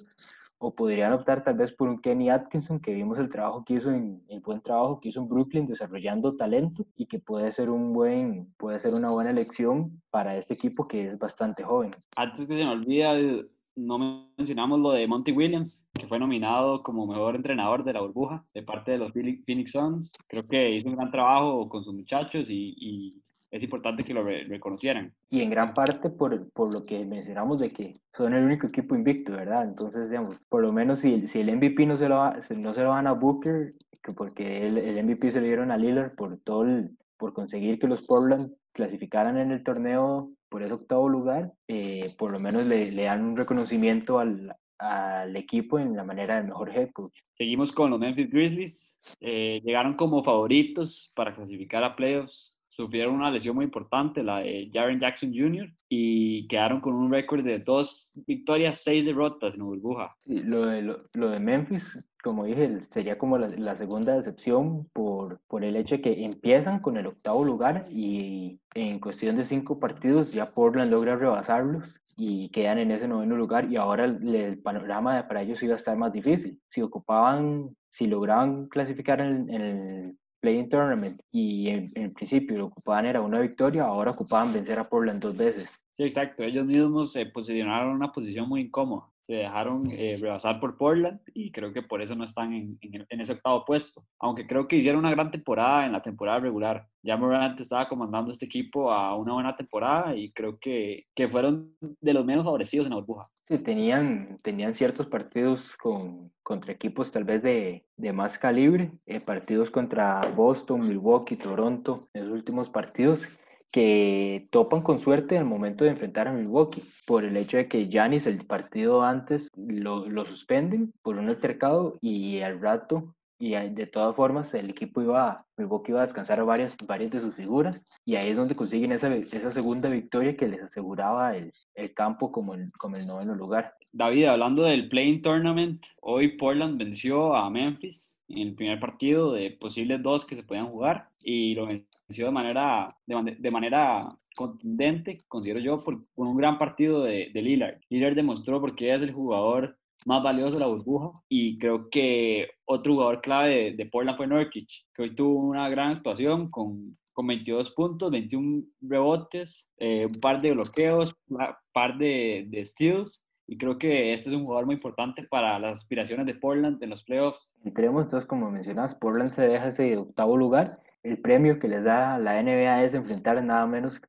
o 0.59 0.75
podrían 0.75 1.13
optar 1.13 1.45
tal 1.45 1.57
vez 1.57 1.73
por 1.73 1.89
un 1.89 2.01
Kenny 2.01 2.31
Atkinson, 2.31 2.81
que 2.81 2.95
vimos 2.95 3.19
el 3.19 3.29
trabajo 3.29 3.65
que 3.65 3.75
hizo 3.75 3.91
en, 3.91 4.23
el 4.29 4.41
buen 4.41 4.63
trabajo 4.63 5.01
que 5.01 5.11
hizo 5.11 5.21
en 5.21 5.29
Brooklyn 5.29 5.67
desarrollando 5.67 6.37
talento 6.37 6.87
y 6.97 7.07
que 7.07 7.19
puede 7.19 7.53
ser 7.53 7.69
un 7.69 7.93
buen, 7.93 8.53
puede 8.57 8.79
ser 8.79 8.95
una 8.95 9.11
buena 9.11 9.31
elección 9.31 10.01
para 10.11 10.37
este 10.37 10.55
equipo 10.55 10.89
que 10.89 11.09
es 11.09 11.19
bastante 11.19 11.63
joven. 11.63 11.95
Antes 12.17 12.47
que 12.47 12.55
se 12.55 12.65
me 12.65 12.71
olvide, 12.71 13.47
no 13.77 14.31
mencionamos 14.39 14.81
lo 14.81 14.93
de 14.93 15.07
Monty 15.07 15.33
Williams, 15.33 15.85
que 15.93 16.07
fue 16.07 16.19
nominado 16.19 16.83
como 16.83 17.07
mejor 17.07 17.37
entrenador 17.37 17.85
de 17.85 17.93
la 17.93 18.01
burbuja 18.01 18.43
de 18.55 18.63
parte 18.63 18.93
de 18.93 18.99
los 18.99 19.13
Phoenix 19.13 19.73
Suns. 19.73 20.13
Creo 20.27 20.47
que 20.49 20.71
hizo 20.71 20.89
un 20.89 20.97
gran 20.97 21.11
trabajo 21.11 21.69
con 21.69 21.85
sus 21.85 21.93
muchachos 21.93 22.49
y, 22.49 22.75
y 22.79 23.23
es 23.51 23.63
importante 23.63 24.05
que 24.05 24.15
lo 24.15 24.23
re 24.23 24.45
reconocieran. 24.45 25.13
Y 25.31 25.41
en 25.41 25.51
gran 25.51 25.75
parte 25.75 26.11
por, 26.11 26.51
por, 26.51 26.73
lo 26.73 26.85
que 26.85 27.05
mencionamos 27.05 27.59
de 27.59 27.71
que 27.71 27.95
son 28.17 28.35
el 28.35 28.45
único 28.45 28.67
equipo 28.67 28.95
invicto, 28.95 29.33
¿verdad? 29.33 29.65
Entonces, 29.65 30.11
digamos, 30.11 30.39
por 30.49 30.63
lo 30.63 30.73
menos 30.73 31.01
si, 31.01 31.29
si 31.29 31.41
el 31.41 31.55
MVP 31.57 31.87
no 31.87 31.97
se 31.97 32.09
lo, 32.09 32.17
va, 32.17 32.37
no 32.57 32.75
se 32.75 32.83
lo 32.83 32.91
van 32.91 33.07
a 33.07 33.13
Booker, 33.13 33.75
que 34.03 34.13
porque 34.13 34.67
el, 34.67 34.79
el 34.79 35.05
MVP 35.05 35.31
se 35.31 35.41
lo 35.41 35.47
dieron 35.47 35.71
a 35.71 35.77
Lillard 35.77 36.15
por 36.15 36.39
todo 36.39 36.65
el, 36.65 36.91
por 37.17 37.33
conseguir 37.33 37.79
que 37.79 37.87
los 37.87 38.07
Portland 38.07 38.53
clasificaran 38.73 39.39
en 39.39 39.53
el 39.53 39.63
torneo 39.63 40.31
por 40.49 40.63
ese 40.63 40.75
octavo 40.75 41.09
lugar, 41.09 41.53
eh, 41.67 42.15
por 42.19 42.31
lo 42.31 42.39
menos 42.39 42.67
le, 42.67 42.93
le 42.93 43.05
dan 43.05 43.25
un 43.25 43.37
reconocimiento 43.37 44.19
al, 44.19 44.55
al 44.79 45.35
equipo 45.37 45.79
en 45.79 45.97
la 45.97 46.05
manera 46.05 46.37
del 46.37 46.47
mejor 46.47 46.71
head 46.71 46.91
coach. 46.93 47.19
Seguimos 47.33 47.73
con 47.73 47.91
los 47.91 47.99
Memphis 47.99 48.31
Grizzlies. 48.31 48.99
Eh, 49.21 49.61
llegaron 49.65 49.95
como 49.95 50.23
favoritos 50.23 51.13
para 51.15 51.35
clasificar 51.35 51.83
a 51.85 51.97
playoffs 51.97 52.56
sufrieron 52.77 53.15
una 53.15 53.31
lesión 53.31 53.57
muy 53.57 53.65
importante, 53.65 54.23
la 54.23 54.41
de 54.41 54.71
Jaren 54.73 55.01
Jackson 55.01 55.33
Jr., 55.35 55.73
y 55.89 56.47
quedaron 56.47 56.81
con 56.81 56.95
un 56.95 57.11
récord 57.11 57.43
de 57.43 57.59
dos 57.61 58.13
victorias, 58.27 58.83
seis 58.83 59.07
derrotas 59.07 59.55
en 59.55 59.65
burbuja. 59.65 60.15
Lo, 60.27 60.67
de, 60.67 60.83
lo, 60.83 60.99
lo, 61.15 61.31
de 61.31 61.41
Memphis, 61.41 62.07
como 62.23 62.45
dije, 62.45 62.81
sería 62.91 63.17
como 63.17 63.39
la, 63.39 63.49
la, 63.49 63.77
segunda 63.77 64.15
decepción 64.15 64.87
por, 64.93 65.41
por 65.49 65.65
el 65.65 65.77
hecho 65.77 65.97
de 65.97 66.03
que 66.03 66.25
empiezan 66.25 66.81
con 66.81 66.99
el 66.99 67.07
octavo 67.07 67.45
lugar 67.45 67.85
y 67.91 68.61
en 68.75 69.01
cuestión 69.01 69.37
de 69.37 69.47
cinco 69.47 69.81
partidos 69.81 70.33
ya 70.33 70.45
Portland 70.45 70.91
logra 70.91 71.17
rebasarlos 71.17 71.95
y 72.17 72.49
quedan 72.51 72.79
en 72.79 72.91
ese 72.91 73.09
noveno 73.09 73.37
lugar 73.37 73.71
y 73.71 73.77
ahora 73.77 74.05
el, 74.05 74.35
el, 74.35 74.59
panorama 74.59 75.27
para 75.29 75.43
ellos 75.43 75.63
iba 75.63 75.75
a 75.75 75.77
estar 75.77 75.97
más 75.97 76.13
difícil. 76.13 76.61
Si 76.67 76.83
ocupaban, 76.83 77.77
si 77.89 78.07
lograban 78.07 78.67
clasificar 78.69 79.21
en, 79.21 79.49
en 79.51 79.61
el 79.61 80.19
Play-in 80.47 80.69
Tournament 80.69 81.21
y 81.33 81.69
en, 81.71 81.91
en, 81.97 82.15
principio 82.15 82.57
lo 82.57 82.67
ocupaban 82.67 83.05
era 83.05 83.21
una 83.21 83.41
victoria, 83.41 83.83
ahora 83.83 84.13
ocupaban 84.13 84.53
vencer 84.53 84.79
a 84.79 84.85
Portland 84.85 85.21
dos 85.21 85.37
veces. 85.37 85.69
Sí, 85.91 86.05
exacto. 86.05 86.45
Ellos 86.45 86.65
mismos 86.65 87.11
se 87.11 87.27
posicionaron 87.27 87.91
en 87.91 87.97
una 87.97 88.13
posición 88.13 88.49
muy 88.49 88.61
incómoda. 88.61 89.09
Se 89.23 89.35
dejaron 89.35 89.91
eh, 89.91 90.17
rebasar 90.21 90.61
por 90.61 90.79
Portland 90.79 91.19
y 91.35 91.51
creo 91.51 91.73
que 91.73 91.83
por 91.83 92.01
eso 92.01 92.15
no 92.15 92.23
están 92.23 92.53
en, 92.53 92.79
en, 92.81 93.05
en, 93.09 93.21
ese 93.21 93.33
octavo 93.33 93.65
puesto. 93.65 94.05
Aunque 94.21 94.47
creo 94.47 94.69
que 94.69 94.77
hicieron 94.77 95.01
una 95.01 95.11
gran 95.11 95.33
temporada 95.33 95.85
en 95.85 95.91
la 95.91 96.01
temporada 96.01 96.39
regular. 96.39 96.87
Ya 97.03 97.17
Morant 97.17 97.59
estaba 97.59 97.89
comandando 97.89 98.31
este 98.31 98.45
equipo 98.45 98.93
a 98.93 99.17
una 99.17 99.33
buena 99.33 99.57
temporada 99.57 100.15
y 100.15 100.31
creo 100.31 100.61
que, 100.61 101.07
que 101.13 101.27
fueron 101.27 101.75
de 101.81 102.15
los 102.15 102.25
menos 102.25 102.45
favorecidos 102.45 102.87
en 102.87 102.91
la 102.91 102.97
burbuja. 103.01 103.29
Sí, 103.49 103.59
tenían, 103.59 104.41
tenían 104.43 104.75
ciertos 104.75 105.07
partidos 105.07 105.77
con, 105.77 106.33
contra 106.43 106.73
equipos 106.73 107.13
tal 107.13 107.23
vez 107.23 107.45
de, 107.45 107.87
de 107.97 108.13
más 108.13 108.39
calibre, 108.39 108.91
eh, 109.07 109.21
partidos 109.21 109.71
contra 109.71 110.21
Boston, 110.35 110.89
Milwaukee, 110.89 111.37
Toronto, 111.37 112.09
en 112.13 112.25
los 112.25 112.33
últimos 112.33 112.69
partidos 112.71 113.23
que 113.71 114.49
topan 114.51 114.83
con 114.83 114.99
suerte 114.99 115.37
en 115.37 115.43
el 115.43 115.47
momento 115.47 115.85
de 115.85 115.91
enfrentar 115.91 116.27
a 116.27 116.33
Milwaukee, 116.33 116.83
por 117.07 117.25
el 117.25 117.37
hecho 117.37 117.57
de 117.57 117.69
que 117.69 117.89
Giannis 117.89 118.27
el 118.27 118.45
partido 118.45 119.03
antes 119.03 119.49
lo, 119.57 120.09
lo 120.09 120.25
suspenden 120.25 120.93
por 121.03 121.17
un 121.17 121.29
altercado 121.29 121.99
y 122.01 122.41
al 122.41 122.61
rato 122.61 123.15
y 123.39 123.51
de 123.53 123.87
todas 123.87 124.17
formas 124.17 124.53
el 124.55 124.71
equipo 124.71 125.03
iba, 125.03 125.45
Milwaukee 125.57 125.93
iba 125.93 126.01
a 126.01 126.07
descansar 126.07 126.43
varias, 126.45 126.77
varias 126.87 127.11
de 127.11 127.21
sus 127.21 127.35
figuras 127.35 127.81
y 128.05 128.17
ahí 128.17 128.31
es 128.31 128.37
donde 128.37 128.57
consiguen 128.57 128.93
esa, 128.93 129.15
esa 129.15 129.53
segunda 129.53 129.89
victoria 129.89 130.37
que 130.37 130.49
les 130.49 130.63
aseguraba 130.63 131.37
el, 131.37 131.53
el 131.75 131.93
campo 131.93 132.33
como 132.33 132.55
el, 132.55 132.73
como 132.73 132.97
el 132.97 133.07
noveno 133.07 133.35
lugar. 133.35 133.75
David, 133.93 134.27
hablando 134.27 134.63
del 134.63 134.89
Playing 134.89 135.23
Tournament, 135.23 135.85
hoy 136.01 136.37
Portland 136.37 136.79
venció 136.79 137.35
a 137.35 137.51
Memphis 137.51 138.15
en 138.29 138.49
el 138.49 138.55
primer 138.55 138.81
partido 138.81 139.33
de 139.33 139.51
posibles 139.53 140.03
dos 140.03 140.25
que 140.25 140.35
se 140.35 140.43
podían 140.43 140.69
jugar 140.69 141.09
y 141.23 141.55
lo 141.55 141.67
venció 141.67 142.27
de 142.27 142.33
manera, 142.33 142.97
de, 143.07 143.51
manera 143.51 144.17
contundente, 144.35 145.23
considero 145.29 145.61
yo, 145.61 145.79
por, 145.81 146.05
por 146.15 146.27
un 146.27 146.37
gran 146.37 146.59
partido 146.59 147.03
de, 147.03 147.31
de 147.33 147.43
Lillard. 147.43 147.79
Lillard 147.89 148.15
demostró 148.15 148.61
porque 148.61 148.93
es 148.93 149.03
el 149.03 149.13
jugador 149.13 149.79
más 150.07 150.23
valioso 150.23 150.55
de 150.55 150.61
la 150.61 150.69
burbuja 150.69 151.21
y 151.29 151.59
creo 151.59 151.91
que 151.91 152.49
otro 152.65 152.95
jugador 152.95 153.21
clave 153.21 153.55
de, 153.55 153.73
de 153.73 153.87
Portland 153.87 154.17
fue 154.17 154.27
Nurkic, 154.27 154.69
que 154.95 155.03
hoy 155.03 155.15
tuvo 155.15 155.41
una 155.41 155.69
gran 155.69 155.91
actuación 155.91 156.51
con, 156.51 156.97
con 157.13 157.27
22 157.27 157.71
puntos, 157.71 158.11
21 158.11 158.65
rebotes, 158.81 159.71
eh, 159.79 160.07
un 160.07 160.21
par 160.21 160.41
de 160.41 160.53
bloqueos, 160.53 161.15
un 161.29 161.39
par 161.73 161.99
de, 161.99 162.47
de 162.49 162.65
steals 162.65 163.27
y 163.49 163.59
creo 163.59 163.79
que 163.79 164.13
este 164.13 164.31
es 164.31 164.37
un 164.37 164.45
jugador 164.45 164.67
muy 164.67 164.75
importante 164.75 165.23
para 165.25 165.59
las 165.59 165.81
aspiraciones 165.81 166.27
de 166.27 166.35
Portland 166.35 166.83
en 166.83 166.91
los 166.91 167.05
playoffs. 167.05 167.55
Entremos 167.65 168.05
entonces, 168.05 168.29
como 168.29 168.51
mencionas, 168.51 168.95
Portland 168.97 169.31
se 169.31 169.43
deja 169.47 169.69
ese 169.69 169.97
octavo 169.97 170.37
lugar. 170.37 170.81
El 171.03 171.21
premio 171.21 171.59
que 171.61 171.69
les 171.69 171.85
da 171.85 172.19
la 172.19 172.43
NBA 172.43 172.85
es 172.85 172.95
enfrentar 172.95 173.43
nada 173.45 173.67
menos 173.67 174.01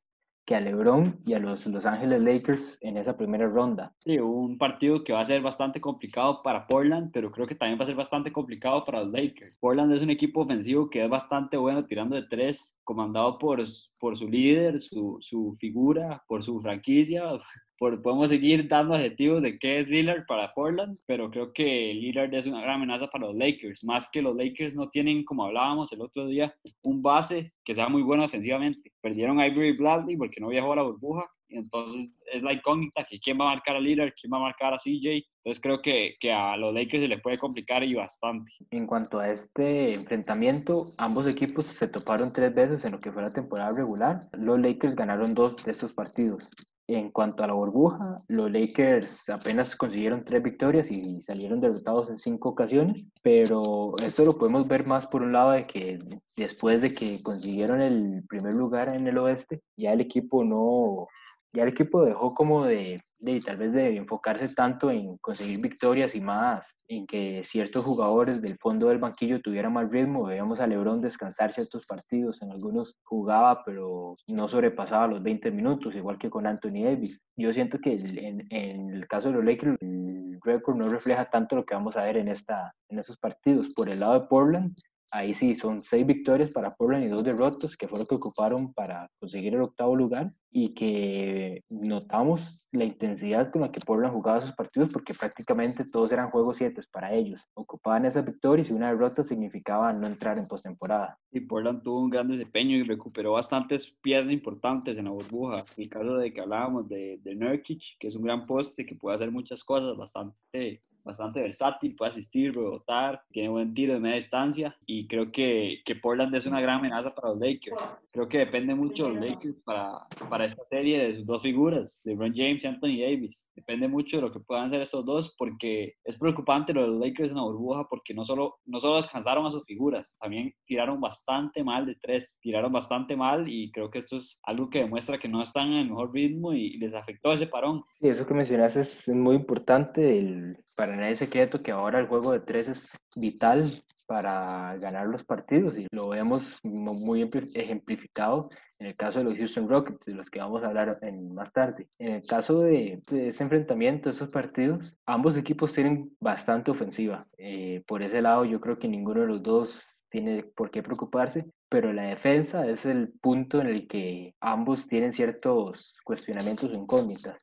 que 0.48 0.56
a 0.56 0.60
LeBron 0.60 1.20
y 1.26 1.34
a 1.34 1.38
los 1.38 1.66
Los 1.66 1.84
Ángeles 1.84 2.22
Lakers 2.22 2.78
en 2.80 2.96
esa 2.96 3.18
primera 3.18 3.46
ronda. 3.46 3.92
Sí, 3.98 4.18
un 4.18 4.56
partido 4.56 5.04
que 5.04 5.12
va 5.12 5.20
a 5.20 5.24
ser 5.26 5.42
bastante 5.42 5.78
complicado 5.78 6.42
para 6.42 6.66
Portland, 6.66 7.10
pero 7.12 7.30
creo 7.30 7.46
que 7.46 7.54
también 7.54 7.78
va 7.78 7.82
a 7.82 7.86
ser 7.86 7.94
bastante 7.94 8.32
complicado 8.32 8.82
para 8.86 9.00
los 9.00 9.12
Lakers. 9.12 9.54
Portland 9.60 9.92
es 9.92 10.00
un 10.00 10.08
equipo 10.08 10.40
ofensivo 10.40 10.88
que 10.88 11.04
es 11.04 11.10
bastante 11.10 11.58
bueno 11.58 11.84
tirando 11.84 12.16
de 12.16 12.22
tres, 12.22 12.78
comandado 12.82 13.36
por, 13.36 13.60
por 13.98 14.16
su 14.16 14.28
líder, 14.28 14.80
su, 14.80 15.18
su 15.20 15.56
figura, 15.58 16.22
por 16.28 16.44
su 16.44 16.60
franquicia, 16.60 17.24
podemos 17.78 18.28
seguir 18.28 18.68
dando 18.68 18.94
adjetivos 18.94 19.42
de 19.42 19.58
qué 19.58 19.80
es 19.80 19.88
Lillard 19.88 20.26
para 20.26 20.52
Portland, 20.52 20.98
pero 21.06 21.30
creo 21.30 21.52
que 21.52 21.94
Lillard 21.94 22.34
es 22.34 22.46
una 22.46 22.60
gran 22.60 22.76
amenaza 22.76 23.08
para 23.08 23.26
los 23.26 23.36
Lakers, 23.36 23.84
más 23.84 24.08
que 24.10 24.22
los 24.22 24.36
Lakers 24.36 24.74
no 24.74 24.88
tienen, 24.90 25.24
como 25.24 25.44
hablábamos 25.44 25.92
el 25.92 26.00
otro 26.00 26.26
día, 26.26 26.54
un 26.82 27.02
base 27.02 27.52
que 27.64 27.74
sea 27.74 27.88
muy 27.88 28.02
bueno 28.02 28.24
ofensivamente. 28.24 28.92
Perdieron 29.00 29.38
a 29.38 29.46
Ivory 29.46 29.76
Bradley 29.76 30.16
porque 30.16 30.40
no 30.40 30.48
viajó 30.48 30.72
a 30.72 30.76
la 30.76 30.82
burbuja, 30.82 31.30
entonces 31.48 32.14
es 32.32 32.42
la 32.42 32.52
incógnita 32.52 33.04
que 33.04 33.18
quién 33.18 33.38
va 33.40 33.50
a 33.50 33.54
marcar 33.54 33.76
a 33.76 33.80
Lillard, 33.80 34.12
quién 34.20 34.32
va 34.32 34.38
a 34.38 34.42
marcar 34.42 34.74
a 34.74 34.78
CJ. 34.78 35.24
Entonces 35.48 35.62
creo 35.62 35.80
que, 35.80 36.16
que 36.20 36.30
a 36.30 36.58
los 36.58 36.74
Lakers 36.74 37.04
se 37.04 37.08
les 37.08 37.22
puede 37.22 37.38
complicar 37.38 37.82
y 37.82 37.94
bastante. 37.94 38.52
En 38.70 38.86
cuanto 38.86 39.18
a 39.18 39.30
este 39.30 39.94
enfrentamiento, 39.94 40.90
ambos 40.98 41.26
equipos 41.26 41.64
se 41.64 41.88
toparon 41.88 42.34
tres 42.34 42.54
veces 42.54 42.84
en 42.84 42.92
lo 42.92 43.00
que 43.00 43.10
fue 43.10 43.22
la 43.22 43.30
temporada 43.30 43.72
regular. 43.72 44.28
Los 44.32 44.60
Lakers 44.60 44.94
ganaron 44.94 45.32
dos 45.32 45.56
de 45.64 45.72
estos 45.72 45.94
partidos. 45.94 46.46
En 46.86 47.10
cuanto 47.10 47.42
a 47.42 47.46
la 47.46 47.54
burbuja, 47.54 48.18
los 48.28 48.50
Lakers 48.50 49.26
apenas 49.30 49.74
consiguieron 49.74 50.22
tres 50.22 50.42
victorias 50.42 50.90
y 50.90 51.22
salieron 51.22 51.62
derrotados 51.62 52.10
en 52.10 52.18
cinco 52.18 52.50
ocasiones, 52.50 53.06
pero 53.22 53.94
esto 54.04 54.26
lo 54.26 54.36
podemos 54.36 54.68
ver 54.68 54.86
más 54.86 55.06
por 55.06 55.22
un 55.22 55.32
lado 55.32 55.52
de 55.52 55.66
que 55.66 55.98
después 56.36 56.82
de 56.82 56.92
que 56.94 57.22
consiguieron 57.22 57.80
el 57.80 58.22
primer 58.28 58.52
lugar 58.52 58.94
en 58.94 59.08
el 59.08 59.16
oeste, 59.16 59.62
ya 59.78 59.94
el 59.94 60.02
equipo 60.02 60.44
no, 60.44 61.08
ya 61.52 61.62
el 61.62 61.70
equipo 61.70 62.04
dejó 62.04 62.34
como 62.34 62.64
de, 62.64 63.00
de, 63.18 63.40
tal 63.40 63.56
vez 63.56 63.72
de 63.72 63.96
enfocarse 63.96 64.48
tanto 64.54 64.90
en 64.90 65.16
conseguir 65.18 65.60
victorias 65.60 66.14
y 66.14 66.20
más 66.20 66.66
en 66.88 67.06
que 67.06 67.42
ciertos 67.44 67.84
jugadores 67.84 68.40
del 68.40 68.56
fondo 68.58 68.88
del 68.88 68.98
banquillo 68.98 69.40
tuvieran 69.40 69.72
más 69.72 69.90
ritmo. 69.90 70.24
Veíamos 70.24 70.60
a 70.60 70.66
Lebron 70.66 71.00
descansar 71.00 71.52
ciertos 71.52 71.86
partidos, 71.86 72.40
en 72.42 72.50
algunos 72.50 72.96
jugaba, 73.04 73.62
pero 73.64 74.16
no 74.28 74.48
sobrepasaba 74.48 75.06
los 75.06 75.22
20 75.22 75.50
minutos, 75.50 75.94
igual 75.94 76.18
que 76.18 76.30
con 76.30 76.46
Anthony 76.46 76.84
Davis. 76.84 77.20
Yo 77.36 77.52
siento 77.52 77.78
que 77.78 77.94
en, 77.94 78.46
en 78.50 78.90
el 78.90 79.06
caso 79.06 79.28
de 79.28 79.34
los 79.34 79.44
Lakers, 79.44 79.76
el 79.80 80.38
récord 80.42 80.76
no 80.76 80.88
refleja 80.88 81.24
tanto 81.26 81.56
lo 81.56 81.64
que 81.64 81.74
vamos 81.74 81.96
a 81.96 82.04
ver 82.04 82.16
en, 82.16 82.28
esta, 82.28 82.74
en 82.88 82.98
estos 82.98 83.18
partidos. 83.18 83.68
Por 83.74 83.90
el 83.90 84.00
lado 84.00 84.14
de 84.14 84.26
Portland, 84.26 84.74
Ahí 85.10 85.32
sí, 85.32 85.54
son 85.54 85.82
seis 85.82 86.06
victorias 86.06 86.50
para 86.50 86.74
Portland 86.74 87.04
y 87.04 87.08
dos 87.08 87.24
derrotas 87.24 87.76
que 87.76 87.88
fueron 87.88 88.06
que 88.06 88.14
ocuparon 88.14 88.74
para 88.74 89.10
conseguir 89.18 89.54
el 89.54 89.62
octavo 89.62 89.96
lugar 89.96 90.32
y 90.50 90.74
que 90.74 91.62
notamos 91.70 92.64
la 92.72 92.84
intensidad 92.84 93.50
con 93.50 93.62
la 93.62 93.72
que 93.72 93.80
Portland 93.80 94.12
jugaba 94.12 94.42
sus 94.42 94.54
partidos 94.54 94.92
porque 94.92 95.14
prácticamente 95.14 95.84
todos 95.84 96.12
eran 96.12 96.30
juegos 96.30 96.58
siete 96.58 96.82
para 96.92 97.14
ellos. 97.14 97.42
Ocupaban 97.54 98.04
esas 98.04 98.24
victorias 98.24 98.68
y 98.68 98.72
una 98.74 98.90
derrota 98.90 99.24
significaba 99.24 99.92
no 99.92 100.06
entrar 100.06 100.38
en 100.38 100.46
postemporada. 100.46 101.18
Y 101.30 101.40
Portland 101.40 101.82
tuvo 101.82 102.00
un 102.00 102.10
gran 102.10 102.28
desempeño 102.28 102.76
y 102.76 102.82
recuperó 102.82 103.32
bastantes 103.32 103.96
piezas 104.02 104.30
importantes 104.30 104.98
en 104.98 105.06
la 105.06 105.10
burbuja. 105.10 105.64
El 105.76 105.88
caso 105.88 106.16
de 106.16 106.32
que 106.32 106.40
hablábamos 106.40 106.88
de, 106.88 107.18
de 107.22 107.34
Nurkic, 107.34 107.98
que 107.98 108.08
es 108.08 108.14
un 108.14 108.22
gran 108.22 108.46
poste 108.46 108.84
que 108.84 108.94
puede 108.94 109.16
hacer 109.16 109.30
muchas 109.30 109.64
cosas 109.64 109.96
bastante 109.96 110.82
bastante 111.04 111.40
versátil, 111.40 111.96
puede 111.96 112.10
asistir, 112.10 112.54
rebotar, 112.54 113.22
tiene 113.30 113.48
buen 113.48 113.74
tiro 113.74 113.94
de 113.94 114.00
media 114.00 114.16
distancia 114.16 114.76
y 114.86 115.06
creo 115.06 115.32
que, 115.32 115.80
que 115.84 115.96
Portland 115.96 116.34
es 116.34 116.46
una 116.46 116.60
gran 116.60 116.78
amenaza 116.78 117.14
para 117.14 117.30
los 117.30 117.38
Lakers. 117.38 117.76
Creo 118.10 118.28
que 118.28 118.38
depende 118.38 118.74
mucho 118.74 119.04
de 119.04 119.14
los 119.14 119.24
Lakers 119.24 119.56
para, 119.64 120.06
para 120.28 120.44
esta 120.44 120.62
serie 120.68 120.98
de 120.98 121.16
sus 121.16 121.26
dos 121.26 121.42
figuras, 121.42 122.00
LeBron 122.04 122.34
James 122.34 122.64
y 122.64 122.66
Anthony 122.66 123.00
Davis. 123.00 123.50
Depende 123.54 123.88
mucho 123.88 124.16
de 124.16 124.22
lo 124.22 124.32
que 124.32 124.40
puedan 124.40 124.66
hacer 124.66 124.82
estos 124.82 125.04
dos 125.04 125.34
porque 125.38 125.94
es 126.04 126.16
preocupante 126.16 126.72
lo 126.72 126.82
de 126.82 126.88
los 126.88 126.98
Lakers 126.98 127.30
en 127.30 127.36
la 127.36 127.44
burbuja 127.44 127.86
porque 127.88 128.14
no 128.14 128.24
solo, 128.24 128.56
no 128.66 128.80
solo 128.80 128.96
descansaron 128.96 129.46
a 129.46 129.50
sus 129.50 129.64
figuras, 129.64 130.16
también 130.20 130.54
tiraron 130.66 131.00
bastante 131.00 131.62
mal 131.64 131.86
de 131.86 131.96
tres, 132.00 132.38
tiraron 132.40 132.72
bastante 132.72 133.16
mal 133.16 133.48
y 133.48 133.70
creo 133.72 133.90
que 133.90 133.98
esto 133.98 134.16
es 134.16 134.38
algo 134.42 134.68
que 134.70 134.80
demuestra 134.80 135.18
que 135.18 135.28
no 135.28 135.42
están 135.42 135.68
en 135.68 135.78
el 135.78 135.88
mejor 135.88 136.12
ritmo 136.12 136.52
y 136.52 136.76
les 136.78 136.94
afectó 136.94 137.32
ese 137.32 137.46
parón. 137.46 137.82
Y 138.00 138.08
eso 138.08 138.26
que 138.26 138.34
mencionas 138.34 138.76
es 138.76 139.08
muy 139.08 139.36
importante, 139.36 140.18
el, 140.18 140.56
para 140.78 140.94
nadie 140.94 141.16
secreto 141.16 141.60
que 141.60 141.72
ahora 141.72 141.98
el 141.98 142.06
juego 142.06 142.30
de 142.30 142.38
tres 142.38 142.68
es 142.68 142.92
vital 143.16 143.68
para 144.06 144.76
ganar 144.76 145.08
los 145.08 145.24
partidos 145.24 145.76
y 145.76 145.88
lo 145.90 146.10
vemos 146.10 146.60
muy 146.62 147.28
ejemplificado 147.54 148.48
en 148.78 148.86
el 148.86 148.94
caso 148.94 149.18
de 149.18 149.24
los 149.24 149.36
Houston 149.36 149.68
Rockets, 149.68 149.98
de 150.06 150.14
los 150.14 150.30
que 150.30 150.38
vamos 150.38 150.62
a 150.62 150.68
hablar 150.68 150.96
en, 151.02 151.34
más 151.34 151.52
tarde. 151.52 151.88
En 151.98 152.12
el 152.12 152.22
caso 152.22 152.60
de, 152.60 153.02
ese 153.10 153.42
enfrentamiento, 153.42 154.08
esos 154.08 154.28
partidos, 154.28 154.94
ambos 155.04 155.36
equipos 155.36 155.72
tienen 155.72 156.16
bastante 156.20 156.70
ofensiva. 156.70 157.26
Eh, 157.38 157.82
por 157.88 158.04
ese 158.04 158.22
lado, 158.22 158.44
yo 158.44 158.60
creo 158.60 158.78
que 158.78 158.86
ninguno 158.86 159.22
de 159.22 159.26
los 159.26 159.42
dos 159.42 159.84
tiene 160.10 160.44
por 160.44 160.70
qué 160.70 160.84
preocuparse, 160.84 161.44
pero 161.68 161.92
la 161.92 162.04
defensa 162.04 162.64
es 162.68 162.86
el 162.86 163.12
punto 163.20 163.60
en 163.60 163.66
el 163.66 163.88
que 163.88 164.36
ambos 164.40 164.86
tienen 164.86 165.12
ciertos 165.12 165.92
cuestionamientos 166.04 166.70
o 166.70 166.74
incógnitas 166.74 167.36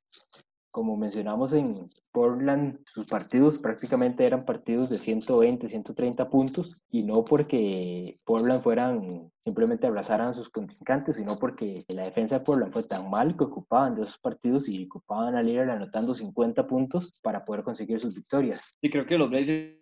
como 0.76 0.98
mencionamos 0.98 1.54
en 1.54 1.88
Portland, 2.12 2.80
sus 2.94 3.08
partidos 3.08 3.60
prácticamente 3.60 4.26
eran 4.26 4.44
partidos 4.44 4.90
de 4.90 4.98
120, 4.98 5.70
130 5.70 6.30
puntos 6.30 6.76
y 6.92 7.04
no 7.04 7.24
porque 7.24 8.20
Portland 8.26 8.62
fueran 8.62 9.32
simplemente 9.40 9.88
abrazaran 9.88 10.28
a 10.28 10.34
sus 10.34 10.50
contrincantes, 10.50 11.16
sino 11.16 11.40
porque 11.40 11.86
la 11.88 12.04
defensa 12.04 12.40
de 12.40 12.44
Portland 12.44 12.74
fue 12.74 12.84
tan 12.84 13.10
mal 13.10 13.38
que 13.38 13.46
ocupaban 13.46 13.96
de 13.96 14.02
esos 14.02 14.18
partidos 14.18 14.68
y 14.68 14.84
ocupaban 14.84 15.36
a 15.36 15.44
líder 15.44 15.70
anotando 15.70 16.14
50 16.14 16.68
puntos 16.68 17.14
para 17.22 17.46
poder 17.46 17.64
conseguir 17.64 18.02
sus 18.02 18.14
victorias. 18.14 18.62
Sí, 18.82 18.90
creo 18.90 19.06
que 19.06 19.18
los 19.18 19.30
Blazers 19.30 19.80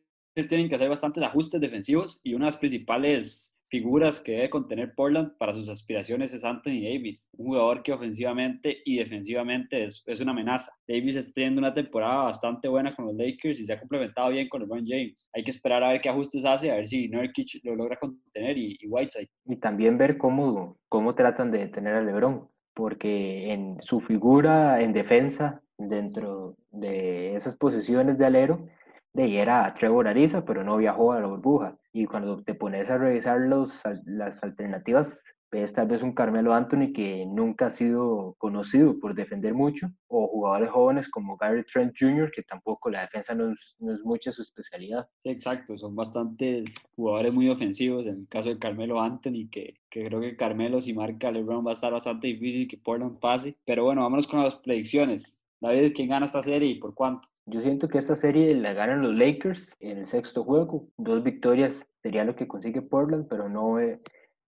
tienen 0.48 0.70
que 0.70 0.76
hacer 0.76 0.90
bastantes 0.90 1.24
ajustes 1.24 1.60
defensivos 1.60 2.22
y 2.22 2.36
una 2.36 2.46
de 2.46 2.52
las 2.52 2.58
principales 2.58 3.53
figuras 3.74 4.20
que 4.20 4.34
debe 4.34 4.52
contener 4.52 4.94
Portland 4.94 5.36
para 5.40 5.52
sus 5.52 5.68
aspiraciones 5.68 6.32
es 6.32 6.46
Anthony 6.46 6.84
Davis, 6.84 7.28
un 7.36 7.48
jugador 7.48 7.82
que 7.82 7.92
ofensivamente 7.92 8.78
y 8.86 8.98
defensivamente 8.98 9.86
es, 9.86 10.04
es, 10.06 10.22
una 10.22 10.32
amenaza. 10.32 10.72
Davis 10.88 11.16
está 11.16 11.34
teniendo 11.34 11.58
una 11.58 11.74
temporada 11.74 12.26
bastante 12.26 12.68
buena 12.68 12.96
con 12.96 13.06
los 13.06 13.16
Lakers 13.16 13.60
y 13.60 13.66
se 13.66 13.74
ha 13.74 13.80
complementado 13.80 14.30
bien 14.30 14.48
con 14.48 14.62
LeBron 14.62 14.86
James. 14.86 15.28
Hay 15.34 15.44
que 15.44 15.50
esperar 15.50 15.84
a 15.84 15.90
ver 15.90 16.02
qué 16.02 16.10
ajustes 16.10 16.46
hace, 16.46 16.70
a 16.70 16.76
ver 16.76 16.86
si 16.86 17.08
Nurkic 17.08 17.62
lo 17.64 17.76
logra 17.76 17.98
contener 17.98 18.60
y, 18.60 18.78
y 18.80 18.88
Whiteside. 18.88 19.30
Y 19.46 19.56
también 19.56 19.98
ver 19.98 20.20
cómo, 20.20 20.78
cómo 20.88 21.16
tratan 21.16 21.50
de 21.50 21.58
detener 21.58 21.96
a 21.96 22.04
LeBron, 22.04 22.48
porque 22.76 23.52
en 23.54 23.78
su 23.82 24.00
figura 24.02 24.82
en 24.82 24.94
defensa, 24.94 25.64
dentro 25.80 26.58
de 26.70 27.36
esas 27.36 27.56
posiciones 27.56 28.20
de 28.20 28.26
alero, 28.28 28.68
de 29.14 29.24
ahí 29.24 29.38
era 29.38 29.74
Trevor 29.74 30.08
Ariza, 30.08 30.46
pero 30.46 30.64
no 30.64 30.78
viajó 30.78 31.14
a 31.14 31.20
la 31.20 31.26
burbuja. 31.26 31.76
Y 31.94 32.06
cuando 32.06 32.44
te 32.44 32.56
pones 32.56 32.90
a 32.90 32.98
revisar 32.98 33.40
los, 33.42 33.80
las 34.06 34.44
alternativas, 34.44 35.22
ves 35.54 35.74
tal 35.74 35.88
vez 35.88 36.02
un 36.02 36.14
Carmelo 36.14 36.54
Anthony 36.54 36.92
que 36.92 37.26
nunca 37.28 37.68
ha 37.68 37.70
sido 37.70 38.36
conocido 38.40 39.00
por 39.00 39.14
defender 39.14 39.54
mucho, 39.54 39.92
o 40.08 40.28
jugadores 40.28 40.72
jóvenes 40.72 41.10
como 41.10 41.38
Gary 41.38 41.64
Trent 41.72 41.94
Jr., 41.98 42.32
que 42.32 42.42
tampoco 42.42 42.90
la 42.90 43.02
defensa 43.02 43.36
no 43.36 43.52
es, 43.52 43.76
no 43.78 43.94
es 43.94 44.02
mucha 44.04 44.32
su 44.32 44.42
especialidad. 44.42 45.08
Exacto, 45.24 45.78
son 45.78 45.96
bastante 45.96 46.64
jugadores 46.96 47.32
muy 47.32 47.50
ofensivos. 47.50 48.08
En 48.08 48.22
el 48.22 48.28
caso 48.28 48.50
de 48.50 48.58
Carmelo 48.58 49.00
Anthony, 49.00 49.48
que, 49.52 49.76
que 49.92 50.06
creo 50.06 50.20
que 50.20 50.36
Carmelo, 50.36 50.82
si 50.82 50.94
marca 50.94 51.32
LeBron, 51.32 51.66
va 51.66 51.70
a 51.70 51.74
estar 51.74 51.94
bastante 51.94 52.28
difícil 52.28 52.68
que 52.68 52.78
Portland 52.78 53.20
pase. 53.20 53.56
Pero 53.66 53.84
bueno, 53.84 54.02
vámonos 54.02 54.26
con 54.26 54.42
las 54.42 54.56
predicciones. 54.56 55.38
David, 55.64 55.94
¿quién 55.96 56.10
gana 56.10 56.26
esta 56.26 56.44
serie 56.44 56.72
y 56.72 56.76
por 56.76 56.94
cuánto? 56.94 57.30
Yo 57.46 57.62
siento 57.62 57.88
que 57.88 57.98
esta 57.98 58.18
serie 58.18 58.54
la 58.54 58.74
ganan 58.74 59.02
los 59.02 59.16
Lakers 59.16 59.74
en 59.80 60.00
el 60.00 60.08
sexto 60.08 60.44
juego. 60.44 60.90
Dos 60.98 61.24
victorias 61.24 61.88
sería 62.02 62.26
lo 62.26 62.36
que 62.36 62.50
consigue 62.50 62.82
Portland, 62.82 63.28
pero 63.30 63.48
no 63.48 63.80
eh, 63.80 64.02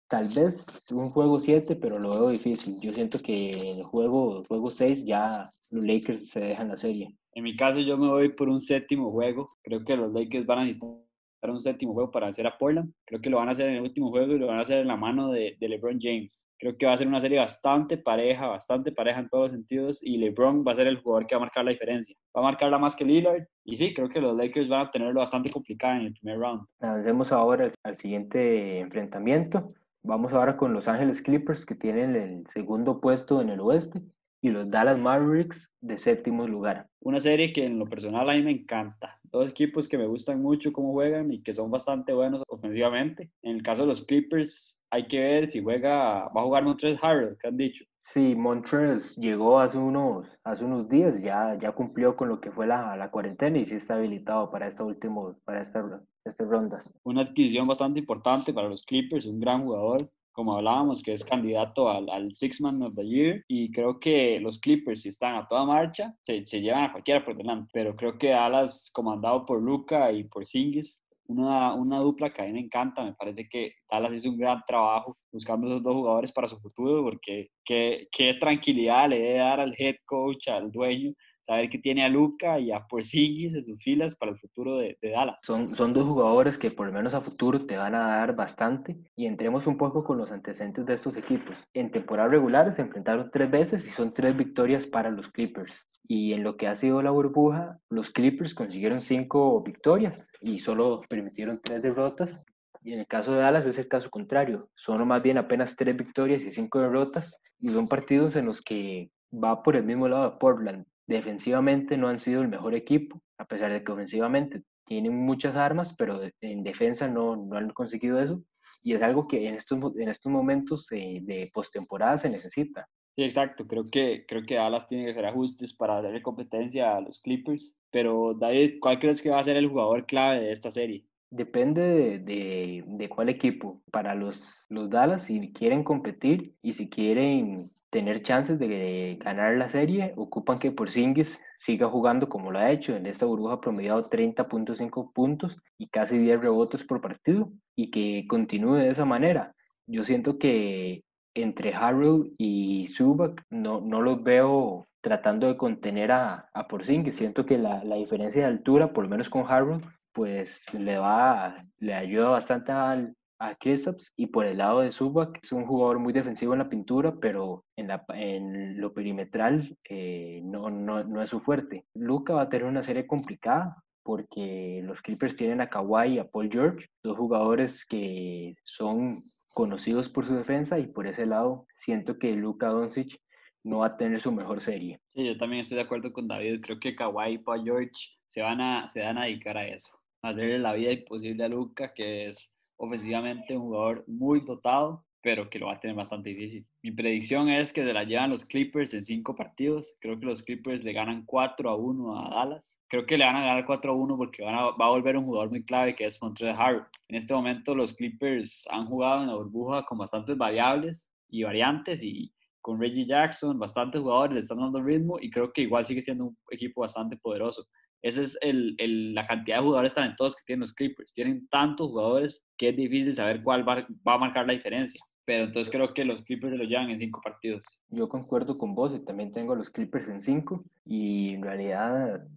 tal 0.09 0.27
vez 0.35 0.65
un 0.91 1.09
juego 1.09 1.39
7, 1.39 1.77
pero 1.77 1.99
lo 1.99 2.09
veo 2.09 2.29
difícil. 2.31 2.81
Yo 2.81 2.91
siento 2.91 3.19
que 3.19 3.51
en 3.51 3.77
el 3.79 3.83
juego, 3.85 4.43
juego 4.49 4.67
6 4.67 5.05
ya 5.05 5.49
los 5.69 5.85
Lakers 5.85 6.31
se 6.31 6.41
dejan 6.41 6.67
la 6.67 6.75
serie. 6.75 7.15
En 7.31 7.45
mi 7.45 7.55
caso 7.55 7.79
yo 7.79 7.97
me 7.97 8.09
voy 8.09 8.33
por 8.33 8.49
un 8.49 8.59
séptimo 8.59 9.09
juego. 9.09 9.51
Creo 9.63 9.85
que 9.85 9.95
los 9.95 10.11
Lakers 10.11 10.45
van 10.45 10.59
a 10.59 10.63
necesitar 10.65 11.04
un 11.49 11.61
séptimo 11.61 11.93
juego 11.93 12.11
para 12.11 12.27
vencer 12.27 12.47
a 12.47 12.57
Portland. 12.57 12.91
Creo 13.05 13.21
que 13.21 13.29
lo 13.29 13.37
van 13.37 13.49
a 13.49 13.51
hacer 13.51 13.69
en 13.69 13.75
el 13.75 13.81
último 13.83 14.09
juego 14.09 14.33
y 14.33 14.39
lo 14.39 14.47
van 14.47 14.59
a 14.59 14.61
hacer 14.61 14.79
en 14.79 14.87
la 14.87 14.95
mano 14.95 15.31
de, 15.31 15.55
de, 15.59 15.69
LeBron 15.69 15.99
James. 16.01 16.49
Creo 16.57 16.77
que 16.77 16.85
va 16.85 16.93
a 16.93 16.97
ser 16.97 17.07
una 17.07 17.21
serie 17.21 17.39
bastante 17.39 17.97
pareja, 17.97 18.47
bastante 18.47 18.91
pareja 18.91 19.19
en 19.19 19.29
todos 19.29 19.45
los 19.45 19.51
sentidos 19.51 19.99
y 20.01 20.17
LeBron 20.17 20.63
va 20.65 20.71
a 20.71 20.75
ser 20.75 20.87
el 20.87 21.01
jugador 21.01 21.27
que 21.27 21.35
va 21.35 21.41
a 21.41 21.45
marcar 21.45 21.65
la 21.65 21.71
diferencia. 21.71 22.15
Va 22.35 22.41
a 22.41 22.45
marcarla 22.45 22.77
más 22.77 22.95
que 22.95 23.05
Lillard 23.05 23.47
y 23.63 23.77
sí, 23.77 23.93
creo 23.93 24.09
que 24.09 24.21
los 24.21 24.35
Lakers 24.35 24.69
van 24.69 24.87
a 24.87 24.91
tenerlo 24.91 25.19
bastante 25.19 25.51
complicado 25.51 25.99
en 25.99 26.07
el 26.07 26.13
primer 26.13 26.39
round. 26.39 26.65
Avancemos 26.79 27.31
ahora 27.31 27.71
al 27.83 27.97
siguiente 27.97 28.79
enfrentamiento. 28.79 29.73
Vamos 30.03 30.33
ahora 30.33 30.55
con 30.55 30.73
Los 30.73 30.87
Ángeles 30.87 31.21
Clippers 31.21 31.65
que 31.65 31.73
tienen 31.73 32.15
el 32.15 32.47
segundo 32.47 33.01
puesto 33.01 33.41
en 33.41 33.49
el 33.49 33.59
oeste 33.59 34.01
y 34.41 34.49
los 34.49 34.69
Dallas 34.69 34.97
Mavericks 34.97 35.71
de 35.81 35.97
séptimo 35.97 36.47
lugar. 36.47 36.87
Una 36.99 37.19
serie 37.19 37.53
que 37.53 37.65
en 37.65 37.79
lo 37.79 37.85
personal 37.85 38.29
a 38.29 38.33
mí 38.33 38.43
me 38.43 38.51
encanta. 38.51 39.19
Dos 39.23 39.49
equipos 39.49 39.87
que 39.87 39.97
me 39.97 40.07
gustan 40.07 40.41
mucho 40.41 40.71
cómo 40.71 40.91
juegan 40.93 41.33
y 41.33 41.41
que 41.41 41.53
son 41.53 41.71
bastante 41.71 42.13
buenos 42.13 42.43
ofensivamente. 42.47 43.31
En 43.41 43.55
el 43.55 43.63
caso 43.63 43.81
de 43.81 43.89
los 43.89 44.05
Clippers, 44.05 44.79
hay 44.89 45.07
que 45.07 45.19
ver 45.19 45.49
si 45.49 45.61
juega, 45.61 46.29
va 46.29 46.41
a 46.41 46.43
jugar 46.43 46.63
Montrezl 46.63 46.99
Harrell, 47.01 47.37
que 47.39 47.47
han 47.47 47.57
dicho. 47.57 47.85
Sí, 47.97 48.35
Montrez 48.35 49.15
llegó 49.15 49.59
hace 49.59 49.79
unos, 49.79 50.27
hace 50.43 50.63
unos 50.63 50.87
días, 50.87 51.19
ya, 51.23 51.57
ya 51.59 51.71
cumplió 51.71 52.15
con 52.15 52.29
lo 52.29 52.39
que 52.39 52.51
fue 52.51 52.67
la, 52.67 52.95
la 52.95 53.09
cuarentena 53.09 53.57
y 53.57 53.65
sí 53.65 53.75
está 53.75 53.95
habilitado 53.95 54.51
para 54.51 54.67
esta 54.67 54.83
último, 54.83 55.35
para 55.43 55.61
esta, 55.61 56.01
estas 56.23 56.47
rondas. 56.47 56.87
Una 57.03 57.21
adquisición 57.21 57.67
bastante 57.67 57.99
importante 57.99 58.53
para 58.53 58.69
los 58.69 58.83
Clippers, 58.83 59.25
un 59.25 59.39
gran 59.39 59.63
jugador, 59.63 60.07
como 60.35 60.55
hablábamos, 60.57 61.01
que 61.01 61.13
es 61.13 61.23
candidato 61.23 61.89
al, 61.89 62.09
al 62.09 62.35
Six 62.35 62.61
Man 62.61 62.81
of 62.83 62.93
the 62.93 63.07
Year. 63.07 63.43
Y 63.47 63.71
creo 63.71 63.99
que 63.99 64.39
los 64.39 64.59
Clippers, 64.59 65.01
si 65.01 65.09
están 65.09 65.35
a 65.35 65.47
toda 65.47 65.65
marcha, 65.65 66.13
se, 66.21 66.45
se 66.45 66.61
llevan 66.61 66.83
a 66.83 66.91
cualquiera 66.91 67.23
por 67.23 67.35
delante. 67.37 67.69
Pero 67.73 67.95
creo 67.95 68.17
que 68.17 68.29
Dallas, 68.29 68.91
comandado 68.93 69.45
por 69.45 69.61
Luca 69.61 70.11
y 70.11 70.25
por 70.25 70.45
Singis, 70.45 70.99
una, 71.27 71.73
una 71.73 71.99
dupla 71.99 72.31
que 72.31 72.41
a 72.41 72.45
mí 72.45 72.53
me 72.53 72.59
encanta. 72.59 73.03
Me 73.03 73.13
parece 73.13 73.47
que 73.49 73.75
Dallas 73.89 74.17
hizo 74.17 74.29
un 74.29 74.37
gran 74.37 74.61
trabajo 74.67 75.17
buscando 75.31 75.67
esos 75.67 75.81
dos 75.81 75.93
jugadores 75.93 76.31
para 76.31 76.47
su 76.47 76.59
futuro, 76.59 77.03
porque 77.03 77.49
qué, 77.63 78.07
qué 78.11 78.33
tranquilidad 78.35 79.09
le 79.09 79.19
debe 79.19 79.39
dar 79.39 79.59
al 79.59 79.73
head 79.77 79.95
coach, 80.05 80.49
al 80.49 80.71
dueño, 80.71 81.13
saber 81.45 81.69
que 81.69 81.77
tiene 81.77 82.03
a 82.03 82.09
Luca 82.09 82.59
y 82.59 82.71
a 82.71 82.85
Porzingis 82.87 83.53
en 83.53 83.63
sus 83.63 83.81
filas 83.81 84.15
para 84.15 84.31
el 84.31 84.39
futuro 84.39 84.77
de, 84.77 84.97
Dallas. 85.01 85.41
Son, 85.43 85.67
son 85.67 85.93
dos 85.93 86.05
jugadores 86.05 86.57
que 86.57 86.71
por 86.71 86.87
lo 86.87 86.93
menos 86.93 87.13
a 87.13 87.21
futuro 87.21 87.65
te 87.65 87.77
van 87.77 87.95
a 87.95 88.17
dar 88.17 88.35
bastante 88.35 88.97
y 89.15 89.27
entremos 89.27 89.67
un 89.67 89.77
poco 89.77 90.03
con 90.03 90.17
los 90.17 90.31
antecedentes 90.31 90.85
de 90.85 90.95
estos 90.95 91.15
equipos. 91.17 91.55
En 91.73 91.91
temporada 91.91 92.29
regular 92.29 92.73
se 92.73 92.81
enfrentaron 92.81 93.29
tres 93.31 93.51
veces 93.51 93.85
y 93.85 93.89
son 93.91 94.13
tres 94.13 94.35
victorias 94.35 94.85
para 94.85 95.11
los 95.11 95.27
Clippers. 95.29 95.73
Y 96.07 96.33
en 96.33 96.43
lo 96.43 96.55
que 96.55 96.67
ha 96.67 96.75
sido 96.75 97.01
la 97.01 97.11
burbuja, 97.11 97.79
los 97.89 98.11
Clippers 98.11 98.53
consiguieron 98.53 99.01
cinco 99.01 99.61
victorias 99.63 100.27
y 100.39 100.59
solo 100.59 101.01
permitieron 101.09 101.59
tres 101.63 101.81
derrotas. 101.81 102.45
Y 102.83 102.93
en 102.93 102.99
el 102.99 103.07
caso 103.07 103.33
de 103.33 103.39
Dallas 103.39 103.65
es 103.65 103.79
el 103.79 103.87
caso 103.87 104.11
contrario. 104.11 104.69
Son 104.75 105.05
más 105.07 105.23
bien 105.23 105.39
apenas 105.39 105.75
tres 105.75 105.97
victorias 105.97 106.43
y 106.43 106.53
cinco 106.53 106.79
derrotas. 106.79 107.35
Y 107.59 107.71
son 107.71 107.87
partidos 107.87 108.35
en 108.35 108.45
los 108.45 108.61
que 108.61 109.09
va 109.31 109.63
por 109.63 109.75
el 109.75 109.83
mismo 109.83 110.07
lado 110.07 110.29
de 110.29 110.37
Portland. 110.37 110.85
Defensivamente 111.07 111.97
no 111.97 112.07
han 112.07 112.19
sido 112.19 112.41
el 112.41 112.47
mejor 112.47 112.75
equipo, 112.75 113.21
a 113.37 113.45
pesar 113.45 113.71
de 113.71 113.83
que 113.83 113.91
ofensivamente 113.91 114.63
tienen 114.85 115.15
muchas 115.15 115.55
armas, 115.55 115.93
pero 115.97 116.21
en 116.41 116.63
defensa 116.63 117.07
no, 117.07 117.35
no 117.35 117.57
han 117.57 117.69
conseguido 117.71 118.19
eso. 118.19 118.43
Y 118.83 118.93
es 118.93 119.01
algo 119.01 119.27
que 119.27 119.47
en 119.47 119.55
estos, 119.55 119.95
en 119.97 120.09
estos 120.09 120.31
momentos 120.31 120.87
eh, 120.91 121.19
de 121.21 121.49
postemporada 121.53 122.17
se 122.17 122.29
necesita. 122.29 122.87
Sí, 123.15 123.23
exacto. 123.23 123.65
Creo 123.65 123.89
que, 123.89 124.25
creo 124.27 124.43
que 124.45 124.55
Dallas 124.55 124.87
tiene 124.87 125.05
que 125.05 125.11
hacer 125.11 125.25
ajustes 125.25 125.73
para 125.73 126.01
darle 126.01 126.21
competencia 126.21 126.97
a 126.97 127.01
los 127.01 127.19
Clippers. 127.19 127.73
Pero 127.89 128.33
David, 128.33 128.79
¿cuál 128.81 128.99
crees 128.99 129.21
que 129.21 129.29
va 129.29 129.39
a 129.39 129.43
ser 129.43 129.55
el 129.55 129.69
jugador 129.69 130.05
clave 130.05 130.41
de 130.41 130.51
esta 130.51 130.69
serie? 130.69 131.05
Depende 131.31 131.81
de, 131.81 132.19
de, 132.19 132.83
de, 132.85 133.09
cuál 133.09 133.29
equipo. 133.29 133.81
Para 133.91 134.15
los, 134.15 134.65
los 134.69 134.89
Dallas, 134.89 135.23
si 135.23 135.53
quieren 135.53 135.83
competir 135.83 136.55
y 136.61 136.73
si 136.73 136.89
quieren 136.89 137.71
tener 137.95 138.23
chances 138.23 138.59
de 138.59 139.17
ganar 139.23 139.55
la 139.55 139.69
serie, 139.69 140.11
ocupan 140.17 140.59
que 140.59 140.73
Porzingis 140.73 141.39
siga 141.57 141.87
jugando 141.87 142.27
como 142.27 142.51
lo 142.51 142.59
ha 142.59 142.69
hecho. 142.69 142.93
En 142.93 143.05
esta 143.05 143.25
burbuja 143.25 143.61
promediado 143.61 144.09
30.5 144.09 145.13
puntos 145.13 145.55
y 145.77 145.87
casi 145.87 146.17
10 146.17 146.41
rebotes 146.41 146.83
por 146.83 146.99
partido 146.99 147.53
y 147.73 147.91
que 147.91 148.25
continúe 148.27 148.73
de 148.79 148.89
esa 148.89 149.05
manera. 149.05 149.53
Yo 149.87 150.03
siento 150.03 150.37
que 150.37 151.05
entre 151.35 151.73
Harrell 151.73 152.33
y 152.37 152.89
Zubac 152.89 153.41
no, 153.49 153.79
no 153.79 154.01
los 154.01 154.21
veo 154.21 154.87
tratando 154.99 155.47
de 155.47 155.55
contener 155.55 156.11
a, 156.11 156.49
a 156.53 156.67
Porzingis. 156.67 157.15
Siento 157.15 157.45
que 157.45 157.57
la, 157.57 157.81
la 157.85 157.95
diferencia 157.95 158.41
de 158.41 158.49
altura, 158.49 158.91
por 158.91 159.05
lo 159.05 159.09
menos 159.09 159.29
con 159.29 159.45
Harrell, 159.47 159.79
pues 160.11 160.65
le 160.73 160.97
va, 160.97 161.63
le 161.77 161.93
ayuda 161.93 162.27
bastante 162.27 162.73
al, 162.73 163.15
a 163.39 163.55
Kristaps 163.55 164.13
y 164.15 164.27
por 164.27 164.45
el 164.45 164.57
lado 164.57 164.81
de 164.81 164.91
Zubac 164.91 165.39
es 165.43 165.51
un 165.51 165.65
jugador 165.65 165.99
muy 165.99 166.13
defensivo 166.13 166.53
en 166.53 166.59
la 166.59 166.69
pintura, 166.69 167.15
pero 167.19 167.65
en, 167.75 167.87
la, 167.87 168.05
en 168.09 168.79
lo 168.79 168.93
perimetral 168.93 169.77
eh, 169.89 170.41
no, 170.43 170.69
no, 170.69 171.03
no, 171.03 171.21
es 171.21 171.29
su 171.29 171.39
fuerte. 171.41 171.85
Luca 171.93 172.33
va 172.33 172.43
a 172.43 172.49
tener 172.49 172.65
una 172.65 172.83
serie 172.83 173.07
complicada 173.07 173.83
porque 174.03 174.81
los 174.83 175.01
Clippers 175.01 175.35
tienen 175.35 175.61
a 175.61 175.69
Kawhi 175.69 176.13
y 176.13 176.19
a 176.19 176.29
Paul 176.29 176.49
George, 176.51 176.87
dos 177.03 177.17
jugadores 177.17 177.85
que 177.85 178.55
son 178.63 179.17
conocidos 179.53 180.09
por 180.09 180.27
su 180.27 180.35
defensa 180.35 180.79
y 180.79 180.87
por 180.87 181.07
ese 181.07 181.25
lado 181.25 181.65
siento 181.75 182.19
que 182.19 182.33
Luca 182.33 182.67
Doncic 182.67 183.19
no 183.63 183.79
va 183.79 183.87
a 183.87 183.97
tener 183.97 184.21
su 184.21 184.31
mejor 184.31 184.61
serie. 184.61 184.99
Sí, 185.15 185.25
yo 185.25 185.37
también 185.37 185.61
estoy 185.61 185.77
de 185.77 185.83
acuerdo 185.83 186.13
con 186.13 186.27
David, 186.27 186.61
creo 186.61 186.79
que 186.79 186.95
Kawhi 186.95 187.33
y 187.33 187.37
Paul 187.39 187.63
George 187.63 188.15
se 188.27 188.41
van 188.41 188.61
a, 188.61 188.87
se 188.87 189.01
van 189.01 189.17
a 189.17 189.23
dedicar 189.23 189.57
a 189.57 189.67
eso, 189.67 189.99
a 190.21 190.29
hacerle 190.29 190.59
la 190.59 190.73
vida 190.73 190.91
imposible 190.91 191.43
a 191.43 191.49
Luca, 191.49 191.93
que 191.93 192.27
es 192.27 192.54
ofensivamente 192.77 193.55
un 193.55 193.63
jugador 193.63 194.03
muy 194.07 194.41
dotado, 194.41 195.05
pero 195.21 195.49
que 195.49 195.57
lo 195.57 195.65
va 195.65 195.73
a 195.73 195.79
tener 195.79 195.95
bastante 195.95 196.29
difícil. 196.29 196.67
Mi 196.83 196.91
predicción 196.91 197.49
es 197.49 197.73
que 197.73 197.83
se 197.83 197.93
la 197.93 198.03
llevan 198.03 198.29
los 198.29 198.45
Clippers 198.45 198.93
en 198.93 199.03
cinco 199.03 199.35
partidos. 199.35 199.95
Creo 199.99 200.19
que 200.19 200.25
los 200.27 200.43
Clippers 200.43 200.83
le 200.83 200.93
ganan 200.93 201.25
4 201.25 201.67
a 201.67 201.75
1 201.75 202.19
a 202.19 202.29
Dallas. 202.29 202.79
Creo 202.87 203.07
que 203.07 203.17
le 203.17 203.25
van 203.25 203.37
a 203.37 203.45
ganar 203.45 203.65
4 203.65 203.91
a 203.91 203.95
1 203.95 204.17
porque 204.17 204.43
va 204.43 204.67
a 204.67 204.89
volver 204.89 205.17
un 205.17 205.25
jugador 205.25 205.49
muy 205.49 205.65
clave 205.65 205.95
que 205.95 206.05
es 206.05 206.21
Montrezl 206.21 206.61
Harrell. 206.61 206.83
En 207.07 207.15
este 207.15 207.33
momento 207.33 207.73
los 207.73 207.93
Clippers 207.93 208.67
han 208.69 208.85
jugado 208.85 209.21
en 209.21 209.27
la 209.27 209.35
burbuja 209.35 209.83
con 209.85 209.97
bastantes 209.97 210.37
variables 210.37 211.09
y 211.27 211.41
variantes 211.41 212.03
y 212.03 212.31
con 212.61 212.79
Reggie 212.79 213.05
Jackson, 213.05 213.59
bastantes 213.59 214.01
jugadores 214.01 214.33
le 214.33 214.41
están 214.41 214.57
dando 214.57 214.81
ritmo 214.81 215.17
y 215.19 215.29
creo 215.29 215.53
que 215.53 215.61
igual 215.61 215.85
sigue 215.85 216.01
siendo 216.01 216.25
un 216.25 216.37
equipo 216.49 216.81
bastante 216.81 217.15
poderoso. 217.15 217.67
Esa 218.05 218.21
es 218.21 218.37
el, 218.41 218.75
el, 218.77 219.15
la 219.15 219.25
cantidad 219.25 219.57
de 219.57 219.63
jugadores 219.63 219.95
talentosos 219.95 220.35
que 220.35 220.43
tienen 220.45 220.61
los 220.61 220.73
Clippers. 220.73 221.11
Tienen 221.11 221.47
tantos 221.47 221.87
jugadores 221.87 222.47
que 222.55 222.69
es 222.69 222.75
difícil 222.77 223.15
saber 223.15 223.41
cuál 223.41 223.67
va, 223.67 223.87
va 224.07 224.13
a 224.13 224.19
marcar 224.19 224.45
la 224.45 224.53
diferencia. 224.53 225.01
Pero 225.25 225.45
entonces 225.45 225.71
creo 225.71 225.91
que 225.91 226.05
los 226.05 226.21
Clippers 226.21 226.55
lo 226.55 226.65
llevan 226.65 226.91
en 226.91 226.99
cinco 226.99 227.19
partidos. 227.23 227.65
Yo 227.89 228.07
concuerdo 228.07 228.59
con 228.59 228.75
vos 228.75 228.93
y 228.95 229.03
también 229.03 229.33
tengo 229.33 229.55
los 229.55 229.71
Clippers 229.71 230.07
en 230.07 230.21
cinco. 230.21 230.63
Y 230.85 231.33
en 231.33 231.41
realidad, 231.41 232.27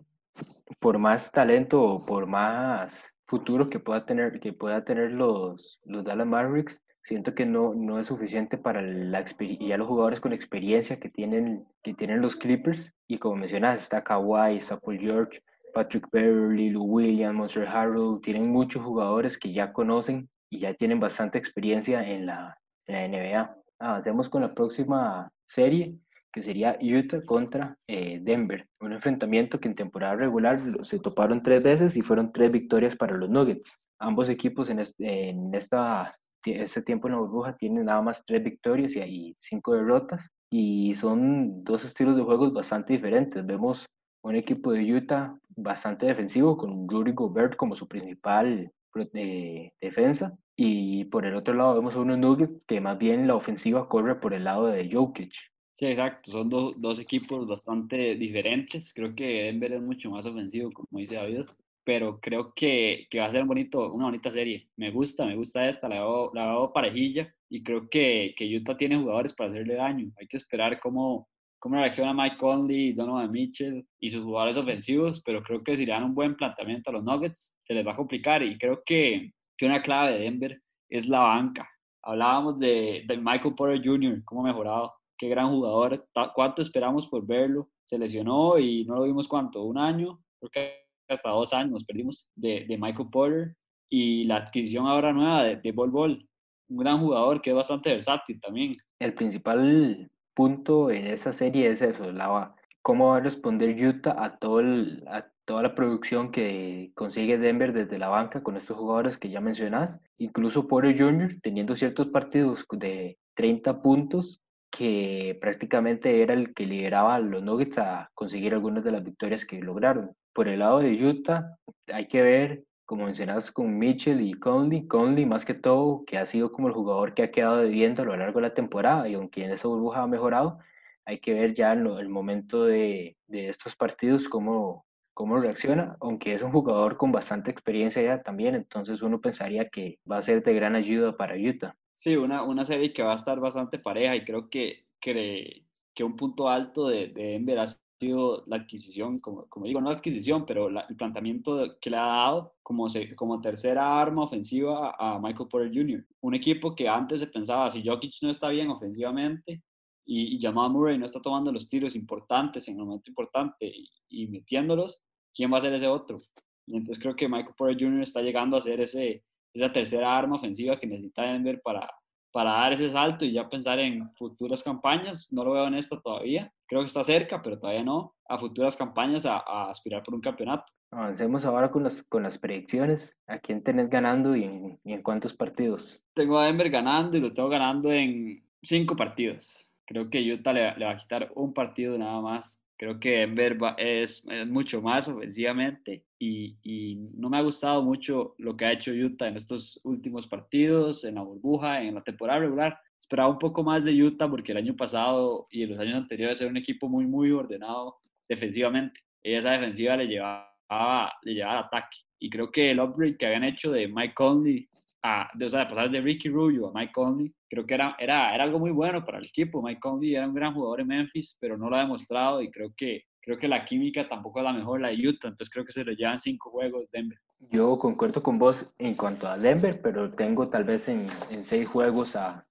por 0.78 0.96
más 0.96 1.31
talento 1.31 1.83
o 1.83 2.07
por 2.07 2.26
más 2.26 3.04
futuro 3.26 3.68
que 3.68 3.78
pueda 3.78 4.07
tener, 4.07 4.40
que 4.40 4.54
pueda 4.54 4.87
tener 4.87 5.12
los, 5.12 5.81
los 5.85 6.02
Dallas 6.02 6.26
Mavericks, 6.26 6.81
siento 7.04 7.35
que 7.35 7.44
no, 7.44 7.74
no 7.74 8.00
es 8.00 8.07
suficiente 8.09 8.57
para 8.57 8.81
la 8.81 9.22
ya 9.61 9.76
los 9.76 9.87
jugadores 9.87 10.20
con 10.20 10.33
experiencia 10.33 10.98
que 10.98 11.11
tienen, 11.11 11.66
que 11.83 11.92
tienen 11.92 12.22
los 12.22 12.37
Clippers. 12.37 12.90
Y 13.07 13.18
como 13.18 13.37
mencionas, 13.37 13.83
está 13.83 14.02
Kawhi, 14.02 14.57
está 14.57 14.81
Paul 14.81 14.98
George, 14.98 15.42
Patrick 15.72 16.07
Beverly, 16.11 16.70
Lou 16.70 16.85
Williams, 16.85 17.35
Monster 17.35 17.66
Harrell, 17.66 18.20
tienen 18.22 18.50
muchos 18.50 18.83
jugadores 18.83 19.38
que 19.38 19.52
ya 19.52 19.72
conocen 19.72 20.28
y 20.50 20.61
ya 20.61 20.74
tienen 20.74 21.00
bastante 21.00 21.38
experiencia 21.38 22.07
en 22.07 22.26
la, 22.26 22.59
en 22.87 23.12
la 23.12 23.18
NBA. 23.18 23.57
Avancemos 23.81 24.28
con 24.28 24.42
la 24.42 24.54
próxima 24.54 25.31
serie, 25.46 25.94
que 26.33 26.42
sería 26.42 26.78
Utah 26.81 27.22
contra 27.24 27.76
eh, 27.87 28.20
Denver. 28.22 28.66
Un 28.81 28.92
enfrentamiento 28.92 29.61
que 29.61 29.68
en 29.68 29.74
temporada 29.74 30.16
regular 30.16 30.61
se 30.83 30.98
toparon 30.98 31.42
tres 31.42 31.62
veces 31.62 31.96
y 31.96 32.02
fueron 32.02 32.33
tres 32.33 32.50
victorias 32.50 32.96
para 32.96 33.16
los 33.16 33.31
Nuggets. 33.31 33.78
Ambos 34.00 34.28
equipos 34.28 34.70
en, 34.70 34.81
este, 34.81 35.31
en 35.31 35.54
esta, 35.54 36.12
este 36.44 36.83
tiempo 36.83 37.09
en 37.09 37.14
la 37.14 37.20
burbuja 37.20 37.57
tienen 37.57 37.87
nada 37.87 38.02
más 38.02 38.22
tres 38.26 38.42
victorias 38.42 38.94
y, 38.94 39.00
y 39.00 39.37
cinco 39.40 39.74
derrotas. 39.74 40.26
Y 40.50 40.94
son 40.96 41.62
dos 41.62 41.85
estilos 41.85 42.16
de 42.16 42.22
juegos 42.22 42.52
bastante 42.52 42.94
diferentes. 42.94 43.44
Vemos 43.44 43.87
un 44.22 44.37
equipo 44.37 44.72
de 44.72 44.94
Utah 44.94 45.37
bastante 45.62 46.07
defensivo, 46.07 46.57
con 46.57 46.88
Rudy 46.88 47.12
Gobert 47.12 47.57
como 47.57 47.77
su 47.77 47.87
principal 47.88 48.73
eh, 49.14 49.73
defensa. 49.81 50.37
Y 50.57 51.05
por 51.05 51.25
el 51.25 51.37
otro 51.37 51.55
lado 51.55 51.75
vemos 51.75 51.94
a 51.94 52.01
unos 52.01 52.18
Nuggets 52.18 52.61
que 52.66 52.81
más 52.81 52.99
bien 52.99 53.27
la 53.27 53.37
ofensiva 53.37 53.88
corre 53.88 54.16
por 54.16 54.35
el 54.35 54.44
lado 54.44 54.66
de 54.66 54.90
Jokic. 54.90 55.33
Sí, 55.75 55.87
exacto. 55.87 56.33
Son 56.33 56.49
do, 56.49 56.75
dos 56.77 56.99
equipos 56.99 57.47
bastante 57.47 58.16
diferentes. 58.16 58.92
Creo 58.92 59.14
que 59.14 59.44
Denver 59.44 59.73
es 59.75 59.81
mucho 59.81 60.11
más 60.11 60.27
ofensivo, 60.27 60.73
como 60.73 60.99
dice 60.99 61.16
David. 61.16 61.44
Pero 61.85 62.21
creo 62.21 62.53
que, 62.55 63.07
que 63.09 63.21
va 63.21 63.27
a 63.27 63.31
ser 63.31 63.42
un 63.42 63.49
bonito, 63.49 63.92
una 63.92 64.07
bonita 64.07 64.31
serie. 64.31 64.68
Me 64.77 64.90
gusta, 64.90 65.25
me 65.25 65.37
gusta 65.37 65.68
esta. 65.68 65.88
La 65.88 66.01
veo, 66.01 66.33
la 66.35 66.49
veo 66.49 66.73
parejilla. 66.73 67.33
Y 67.49 67.62
creo 67.62 67.88
que, 67.88 68.35
que 68.37 68.57
Utah 68.57 68.77
tiene 68.77 68.99
jugadores 68.99 69.33
para 69.35 69.51
hacerle 69.51 69.75
daño. 69.75 70.11
Hay 70.18 70.27
que 70.27 70.37
esperar 70.37 70.81
cómo, 70.81 71.29
cómo 71.59 71.77
reacciona 71.77 72.14
Mike 72.14 72.37
Conley, 72.38 72.92
Donovan 72.92 73.31
Mitchell 73.31 73.87
y 74.01 74.11
sus 74.11 74.23
jugadores 74.23 74.57
ofensivos, 74.57 75.23
pero 75.25 75.42
creo 75.42 75.62
que 75.62 75.77
si 75.77 75.87
le 75.87 75.92
dan 75.92 76.05
un 76.05 76.14
buen 76.14 76.37
planteamiento 76.37 76.90
a 76.90 76.94
los 76.94 77.05
Nuggets, 77.05 77.57
se 77.62 77.75
les 77.75 77.87
va 77.87 77.92
a 77.92 77.97
complicar 77.97 78.42
y 78.42 78.57
creo 78.59 78.83
que, 78.85 79.33
que 79.57 79.66
una 79.66 79.83
clave 79.83 80.12
de 80.12 80.21
Denver 80.21 80.62
es 80.88 81.09
la 81.09 81.21
banca. 81.21 81.68
Hablábamos 82.03 82.59
de, 82.59 83.05
de 83.07 83.16
Michael 83.16 83.55
Porter 83.55 83.83
Jr., 83.85 84.23
cómo 84.25 84.42
ha 84.42 84.49
mejorado, 84.49 84.94
qué 85.18 85.29
gran 85.29 85.51
jugador, 85.51 86.07
cuánto 86.35 86.62
esperamos 86.62 87.07
por 87.07 87.27
verlo, 87.27 87.68
se 87.85 87.99
lesionó 87.99 88.59
y 88.59 88.85
no 88.85 88.97
lo 88.97 89.03
vimos 89.03 89.27
cuánto, 89.27 89.64
un 89.64 89.79
año, 89.79 90.21
creo 90.38 90.51
que 90.51 90.88
hasta 91.09 91.31
dos 91.31 91.53
años 91.53 91.73
nos 91.73 91.85
perdimos 91.85 92.29
de, 92.37 92.66
de 92.68 92.79
Michael 92.79 93.09
Porter 93.11 93.57
y 93.90 94.25
la 94.25 94.37
adquisición 94.37 94.87
ahora 94.87 95.12
nueva 95.12 95.42
de, 95.44 95.57
de 95.57 95.73
Bol 95.73 95.90
Bol, 95.90 96.29
un 96.68 96.77
gran 96.77 97.01
jugador 97.01 97.40
que 97.40 97.51
es 97.51 97.57
bastante 97.57 97.90
versátil 97.90 98.40
también. 98.40 98.77
El 99.01 99.14
principal 99.14 100.09
punto 100.38 100.92
en 100.92 101.09
esa 101.09 101.33
serie 101.33 101.68
es 101.68 101.83
eso, 101.83 102.12
la, 102.12 102.55
cómo 102.81 103.09
va 103.09 103.16
a 103.16 103.20
responder 103.20 103.70
Utah 103.85 104.14
a, 104.16 104.38
todo 104.38 104.61
a 105.09 105.27
toda 105.44 105.62
la 105.64 105.74
producción 105.74 106.31
que 106.31 106.92
consigue 106.94 107.38
Denver 107.38 107.72
desde 107.72 107.98
la 107.98 108.07
banca 108.07 108.44
con 108.44 108.57
estos 108.57 108.77
jugadores 108.77 109.18
que 109.18 109.31
ya 109.31 109.40
mencionas. 109.40 109.98
Incluso 110.16 110.68
Porter 110.68 110.96
Jr. 110.96 111.40
teniendo 111.42 111.74
ciertos 111.74 112.07
partidos 112.11 112.64
de 112.70 113.18
30 113.35 113.83
puntos 113.83 114.40
que 114.70 115.37
prácticamente 115.40 116.22
era 116.22 116.35
el 116.35 116.55
que 116.55 116.66
lideraba 116.66 117.16
a 117.16 117.18
los 117.18 117.42
Nuggets 117.42 117.79
a 117.79 118.09
conseguir 118.14 118.55
algunas 118.55 118.85
de 118.85 118.92
las 118.92 119.03
victorias 119.03 119.44
que 119.44 119.61
lograron. 119.61 120.12
Por 120.33 120.46
el 120.46 120.61
lado 120.61 120.79
de 120.79 121.05
Utah, 121.05 121.57
hay 121.92 122.07
que 122.07 122.22
ver 122.22 122.62
como 122.88 123.05
mencionas 123.05 123.53
con 123.53 123.77
Mitchell 123.77 124.22
y 124.22 124.33
Conley, 124.33 124.87
Conley 124.87 125.27
más 125.27 125.44
que 125.44 125.53
todo, 125.53 126.07
que 126.07 126.16
ha 126.16 126.24
sido 126.24 126.51
como 126.51 126.68
el 126.68 126.74
jugador 126.74 127.12
que 127.12 127.22
ha 127.22 127.31
quedado 127.31 127.59
debiendo 127.59 128.01
a 128.01 128.07
lo 128.07 128.16
largo 128.16 128.40
de 128.40 128.48
la 128.48 128.55
temporada 128.55 129.07
y 129.07 129.12
aunque 129.12 129.44
en 129.44 129.51
esa 129.51 129.68
burbuja 129.68 130.01
ha 130.01 130.07
mejorado, 130.07 130.59
hay 131.05 131.18
que 131.18 131.35
ver 131.35 131.55
ya 131.55 131.74
en 131.74 131.87
el 131.87 132.09
momento 132.09 132.64
de, 132.64 133.18
de, 133.27 133.51
estos 133.51 133.77
partidos 133.77 134.27
cómo, 134.27 134.87
cómo 135.12 135.37
reacciona, 135.37 135.98
aunque 136.01 136.33
es 136.33 136.40
un 136.40 136.51
jugador 136.51 136.96
con 136.96 137.12
bastante 137.12 137.51
experiencia 137.51 138.01
ya 138.01 138.22
también, 138.22 138.55
entonces 138.55 139.03
uno 139.03 139.20
pensaría 139.20 139.68
que 139.68 139.98
va 140.11 140.16
a 140.16 140.22
ser 140.22 140.42
de 140.42 140.55
gran 140.55 140.74
ayuda 140.74 141.14
para 141.14 141.37
Utah. 141.37 141.77
Sí, 141.94 142.16
una, 142.16 142.42
una 142.42 142.64
serie 142.64 142.94
que 142.94 143.03
va 143.03 143.12
a 143.12 143.16
estar 143.16 143.38
bastante 143.38 143.79
pareja 143.79 144.16
y 144.16 144.24
creo 144.24 144.48
que, 144.48 144.81
que, 144.98 145.62
que 145.94 146.05
un 146.05 146.16
punto 146.16 146.48
alto 146.48 146.88
de, 146.88 147.09
de 147.09 147.33
Denver 147.33 147.59
sido 148.00 148.44
la 148.46 148.56
adquisición, 148.56 149.18
como, 149.18 149.46
como 149.48 149.66
digo, 149.66 149.80
no 149.80 149.90
la 149.90 149.96
adquisición, 149.96 150.46
pero 150.46 150.68
el 150.68 150.96
planteamiento 150.96 151.78
que 151.80 151.90
le 151.90 151.96
ha 151.96 152.06
dado 152.06 152.54
como, 152.62 152.88
se, 152.88 153.14
como 153.16 153.40
tercera 153.40 154.00
arma 154.00 154.24
ofensiva 154.24 154.94
a 154.98 155.18
Michael 155.18 155.48
Porter 155.48 155.72
Jr. 155.72 156.06
Un 156.20 156.34
equipo 156.34 156.74
que 156.74 156.88
antes 156.88 157.20
se 157.20 157.26
pensaba, 157.26 157.70
si 157.70 157.84
Jokic 157.84 158.14
no 158.22 158.30
está 158.30 158.48
bien 158.50 158.70
ofensivamente 158.70 159.62
y, 160.04 160.37
y 160.37 160.40
Jamal 160.40 160.70
Murray 160.70 160.96
no 160.98 161.06
está 161.06 161.20
tomando 161.20 161.50
los 161.50 161.68
tiros 161.68 161.96
importantes 161.96 162.68
en 162.68 162.78
el 162.78 162.84
momento 162.84 163.11
importante 163.11 163.66
y, 163.66 163.90
y, 164.08 164.28
metiéndolos, 164.28 165.02
¿quién 165.34 165.52
va 165.52 165.58
a 165.58 165.62
ser 165.62 165.74
ese 165.74 165.88
otro? 165.88 166.18
Y 166.66 166.76
entonces 166.76 167.02
creo 167.02 167.16
que 167.16 167.28
Michael 167.28 167.54
Porter 167.56 167.78
Jr. 167.80 168.02
está 168.02 168.22
llegando 168.22 168.56
a 168.56 168.61
ser 168.61 168.80
ese, 168.80 169.24
esa 169.52 169.72
tercera 169.72 170.16
arma 170.16 170.37
ofensiva 170.37 170.78
que 170.78 170.87
necesita 170.87 171.22
Denver 171.22 171.61
para, 171.62 171.90
para 172.30 172.50
dar 172.50 172.74
ese 172.74 172.90
salto 172.90 173.24
y 173.24 173.32
ya 173.32 173.48
pensar 173.48 173.80
en 173.80 174.14
futuras 174.14 174.62
campañas. 174.62 175.32
No 175.32 175.44
lo 175.44 175.52
veo 175.52 175.66
en 175.66 175.74
esta 175.74 176.00
todavía. 176.00 176.52
Creo 176.68 176.83
que 176.83 176.87
está 176.87 177.02
cerca, 177.02 177.42
pero 177.42 177.59
todavía 177.59 177.83
no. 177.83 178.14
A 178.28 178.38
futuras 178.38 178.76
campañas 178.76 179.26
a, 179.26 179.38
a 179.38 179.70
aspirar 179.70 180.02
por 180.02 180.14
un 180.14 180.20
campeonato. 180.20 180.72
Avancemos 180.90 181.44
ahora 181.44 181.70
con 181.70 181.85
las, 181.85 182.02
con 182.04 182.22
las 182.22 182.38
predicciones. 182.38 183.16
¿A 183.26 183.38
quién 183.38 183.62
tenés 183.62 183.90
ganando 183.90 184.37
y 184.37 184.44
en, 184.44 184.81
y 184.85 184.92
en 184.92 185.02
cuántos 185.02 185.35
partidos? 185.35 186.02
Tengo 186.14 186.38
a 186.38 186.46
Denver 186.46 186.70
ganando 186.70 187.16
y 187.16 187.20
lo 187.20 187.33
tengo 187.33 187.48
ganando 187.48 187.92
en 187.92 188.42
cinco 188.62 188.96
partidos. 188.96 189.70
Creo 189.87 190.09
que 190.09 190.33
Utah 190.33 190.52
le, 190.52 190.76
le 190.76 190.85
va 190.85 190.92
a 190.92 190.96
quitar 190.96 191.31
un 191.35 191.52
partido 191.52 191.96
nada 191.98 192.20
más. 192.20 192.62
Creo 192.78 193.00
que 193.00 193.26
Denver 193.26 193.59
es, 193.76 194.26
es, 194.31 194.46
mucho 194.46 194.81
más 194.81 195.09
ofensivamente 195.09 196.04
y, 196.18 196.57
y, 196.62 196.94
no 197.16 197.28
me 197.28 197.38
ha 197.38 197.42
gustado 197.42 197.83
mucho 197.83 198.35
lo 198.38 198.57
que 198.57 198.66
ha 198.66 198.72
hecho 198.72 198.92
Utah 198.92 199.26
en 199.26 199.37
estos 199.37 199.81
últimos 199.83 200.28
partidos, 200.28 201.04
en 201.04 201.16
la 201.16 201.22
burbuja, 201.22 201.83
en 201.83 201.96
la 201.96 202.02
temporada 202.02 202.40
regular. 202.40 202.78
Esperaba 202.98 203.28
un 203.28 203.38
poco 203.38 203.62
más 203.62 203.84
de 203.84 204.02
Utah 204.02 204.28
porque 204.28 204.52
el 204.52 204.58
año 204.58 204.76
pasado 204.76 205.46
y 205.50 205.62
en 205.62 205.70
los 205.70 205.78
años 205.78 205.96
anteriores 205.96 206.40
era 206.40 206.50
un 206.50 206.56
equipo 206.56 206.88
muy, 206.88 207.06
muy 207.06 207.30
ordenado 207.30 207.96
defensivamente. 208.28 209.00
Y 209.22 209.34
esa 209.34 209.52
defensiva 209.52 209.96
le 209.96 210.06
llevaba, 210.06 211.12
le 211.22 211.34
llevaba 211.34 211.58
al 211.58 211.64
ataque. 211.64 211.96
Y 212.18 212.28
creo 212.28 212.50
que 212.50 212.70
el 212.70 212.80
upgrade 212.80 213.16
que 213.16 213.26
habían 213.26 213.44
hecho 213.44 213.70
de 213.70 213.88
Mike 213.88 214.14
Conley 214.14 214.68
a, 215.02 215.30
de, 215.34 215.46
o 215.46 215.48
sea, 215.48 215.61
de 215.61 215.66
pasar 215.66 215.90
de 215.90 216.00
Ricky 216.00 216.28
Rubio 216.28 216.68
a 216.68 216.72
Mike 216.72 216.92
Conley, 216.92 217.32
creo 217.48 217.64
que 217.64 217.74
era, 217.74 217.96
era, 217.98 218.34
era 218.34 218.44
algo 218.44 218.58
muy 218.58 218.72
bueno 218.72 219.04
para 219.04 219.18
el 219.18 219.26
equipo. 219.26 219.62
Mike 219.62 219.80
Conley 219.80 220.14
era 220.14 220.26
un 220.26 220.34
gran 220.34 220.54
jugador 220.54 220.80
en 220.80 220.88
Memphis, 220.88 221.37
pero 221.40 221.56
no 221.56 221.70
lo 221.70 221.76
ha 221.76 221.80
demostrado 221.80 222.42
y 222.42 222.50
creo 222.50 222.72
que, 222.76 223.04
creo 223.20 223.38
que 223.38 223.48
la 223.48 223.64
química 223.64 224.08
tampoco 224.08 224.40
es 224.40 224.44
la 224.44 224.52
mejor, 224.52 224.80
la 224.80 224.88
de 224.88 225.08
Utah, 225.08 225.28
entonces 225.28 225.50
creo 225.50 225.64
que 225.64 225.72
se 225.72 225.84
lo 225.84 225.92
llevan 225.92 226.18
cinco 226.18 226.50
juegos 226.50 226.90
Denver. 226.90 227.18
Yo 227.50 227.78
concuerdo 227.78 228.22
con 228.22 228.38
vos 228.38 228.66
en 228.78 228.94
cuanto 228.94 229.28
a 229.28 229.38
Denver, 229.38 229.80
pero 229.80 230.11
tengo 230.11 230.48
tal 230.48 230.64
vez 230.64 230.88
en, 230.88 231.06
en 231.30 231.44
seis 231.44 231.68
juegos 231.68 232.16
a 232.16 232.44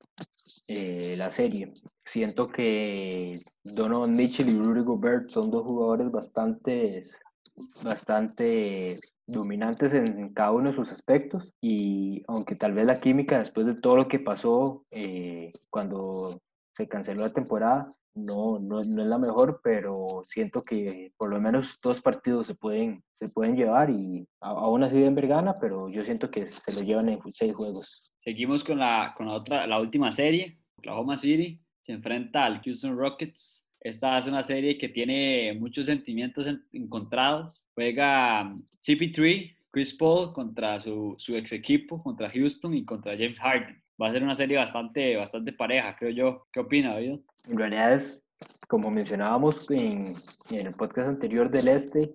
eh, 0.68 1.16
la 1.18 1.32
serie. 1.32 1.74
Siento 2.06 2.48
que 2.48 3.42
Donovan 3.64 4.14
Mitchell 4.14 4.50
y 4.50 4.58
Rudy 4.58 4.82
Gobert 4.82 5.30
son 5.30 5.50
dos 5.52 5.64
jugadores 5.64 6.12
bastante, 6.12 7.04
bastante 7.84 9.00
dominantes 9.26 9.94
en 9.94 10.34
cada 10.34 10.52
uno 10.52 10.70
de 10.70 10.76
sus 10.76 10.90
aspectos 10.90 11.54
y 11.60 12.24
aunque 12.28 12.56
tal 12.56 12.74
vez 12.74 12.86
la 12.86 13.00
química 13.00 13.40
después 13.40 13.66
de 13.66 13.76
todo 13.76 13.98
lo 13.98 14.08
que 14.08 14.20
pasó 14.20 14.86
eh, 14.92 15.52
cuando 15.70 16.40
se 16.78 16.88
canceló 16.88 17.24
la 17.24 17.34
temporada 17.34 17.92
no, 18.18 18.60
no, 18.60 18.84
no, 18.84 19.02
es 19.02 19.08
la 19.08 19.18
mejor, 19.18 19.62
pero 19.64 20.26
siento 20.28 20.64
que 20.64 21.12
por 21.18 21.30
lo 21.30 21.40
menos 21.40 21.68
dos 21.82 22.02
partidos 22.02 22.48
se 22.48 22.56
pueden, 22.56 23.04
se 23.20 23.30
pueden 23.30 23.56
llevar 23.56 23.90
y 23.90 24.28
aún 24.42 24.84
así 24.84 25.00
Denver 25.00 25.28
gana, 25.28 25.60
pero 25.60 25.90
yo 25.90 26.04
siento 26.04 26.30
que 26.30 26.50
se 26.50 26.74
lo 26.74 26.82
llevan 26.82 27.10
en 27.10 27.20
seis 27.34 27.54
juegos. 27.56 28.14
Seguimos 28.18 28.64
con 28.64 28.80
la, 28.80 29.14
con 29.16 29.28
la, 29.28 29.34
otra, 29.34 29.68
la 29.68 29.80
última 29.80 30.12
serie, 30.12 30.60
Oklahoma 30.78 31.18
City 31.18 31.62
se 31.82 31.94
enfrenta 31.94 32.44
al 32.44 32.62
Houston 32.62 32.98
Rockets 32.98 33.68
esta 33.88 34.18
es 34.18 34.28
una 34.28 34.44
serie 34.44 34.78
que 34.78 34.90
tiene 34.90 35.56
muchos 35.58 35.86
sentimientos 35.86 36.48
encontrados. 36.74 37.68
Juega 37.74 38.54
CP3, 38.86 39.56
Chris 39.72 39.94
Paul 39.94 40.34
contra 40.34 40.80
su, 40.82 41.16
su, 41.18 41.36
ex 41.36 41.52
equipo, 41.52 42.02
contra 42.02 42.30
Houston 42.30 42.74
y 42.74 42.84
contra 42.84 43.14
James 43.14 43.40
Harden. 43.40 43.82
Va 44.02 44.10
a 44.10 44.12
ser 44.12 44.24
una 44.24 44.36
serie 44.36 44.58
bastante, 44.58 45.16
bastante 45.16 45.54
pareja, 45.54 45.96
creo 45.98 46.12
yo. 46.12 46.48
¿Qué 46.52 46.60
opina, 46.60 46.96
David? 46.96 47.20
En 47.50 47.58
realidad 47.58 47.94
es, 47.94 48.24
como 48.68 48.92
mencionábamos 48.92 49.70
en, 49.72 50.16
en 50.50 50.68
el 50.68 50.74
podcast 50.74 51.08
anterior 51.08 51.50
del 51.50 51.70
Este, 51.70 52.14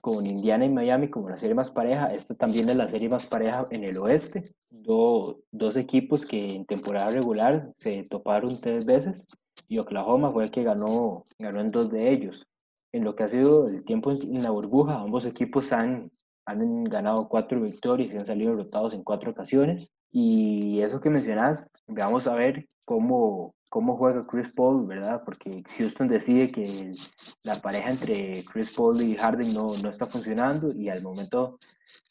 con 0.00 0.26
Indiana 0.26 0.64
y 0.64 0.70
Miami 0.70 1.10
como 1.10 1.28
la 1.28 1.38
serie 1.38 1.54
más 1.54 1.70
pareja, 1.70 2.14
esta 2.14 2.34
también 2.34 2.68
es 2.70 2.76
la 2.76 2.88
serie 2.88 3.08
más 3.08 3.26
pareja 3.26 3.66
en 3.70 3.84
el 3.84 3.98
oeste. 3.98 4.54
Do, 4.70 5.40
dos 5.52 5.76
equipos 5.76 6.24
que 6.24 6.54
en 6.54 6.64
temporada 6.64 7.10
regular 7.10 7.70
se 7.76 8.04
toparon 8.04 8.58
tres 8.60 8.86
veces 8.86 9.22
y 9.68 9.78
Oklahoma 9.78 10.32
fue 10.32 10.44
el 10.44 10.50
que 10.50 10.62
ganó, 10.62 11.24
ganó 11.38 11.60
en 11.60 11.70
dos 11.70 11.90
de 11.90 12.10
ellos. 12.10 12.46
En 12.92 13.04
lo 13.04 13.14
que 13.14 13.24
ha 13.24 13.28
sido 13.28 13.68
el 13.68 13.84
tiempo 13.84 14.10
en 14.10 14.42
la 14.42 14.50
burbuja, 14.50 14.98
ambos 14.98 15.24
equipos 15.24 15.70
han, 15.72 16.10
han 16.46 16.84
ganado 16.84 17.28
cuatro 17.28 17.60
victorias 17.60 18.12
y 18.12 18.16
han 18.16 18.26
salido 18.26 18.56
derrotados 18.56 18.94
en 18.94 19.04
cuatro 19.04 19.30
ocasiones. 19.30 19.92
Y 20.10 20.80
eso 20.80 21.00
que 21.00 21.10
mencionas, 21.10 21.68
vamos 21.86 22.26
a 22.26 22.34
ver 22.34 22.66
cómo, 22.84 23.54
cómo 23.70 23.96
juega 23.96 24.26
Chris 24.26 24.52
Paul, 24.52 24.86
¿verdad? 24.86 25.22
Porque 25.24 25.62
Houston 25.78 26.08
decide 26.08 26.50
que 26.50 26.92
la 27.44 27.54
pareja 27.62 27.90
entre 27.90 28.44
Chris 28.44 28.74
Paul 28.74 29.00
y 29.00 29.16
Harden 29.16 29.54
no, 29.54 29.68
no 29.82 29.88
está 29.88 30.06
funcionando 30.06 30.72
y 30.74 30.88
al 30.90 31.02
momento 31.02 31.58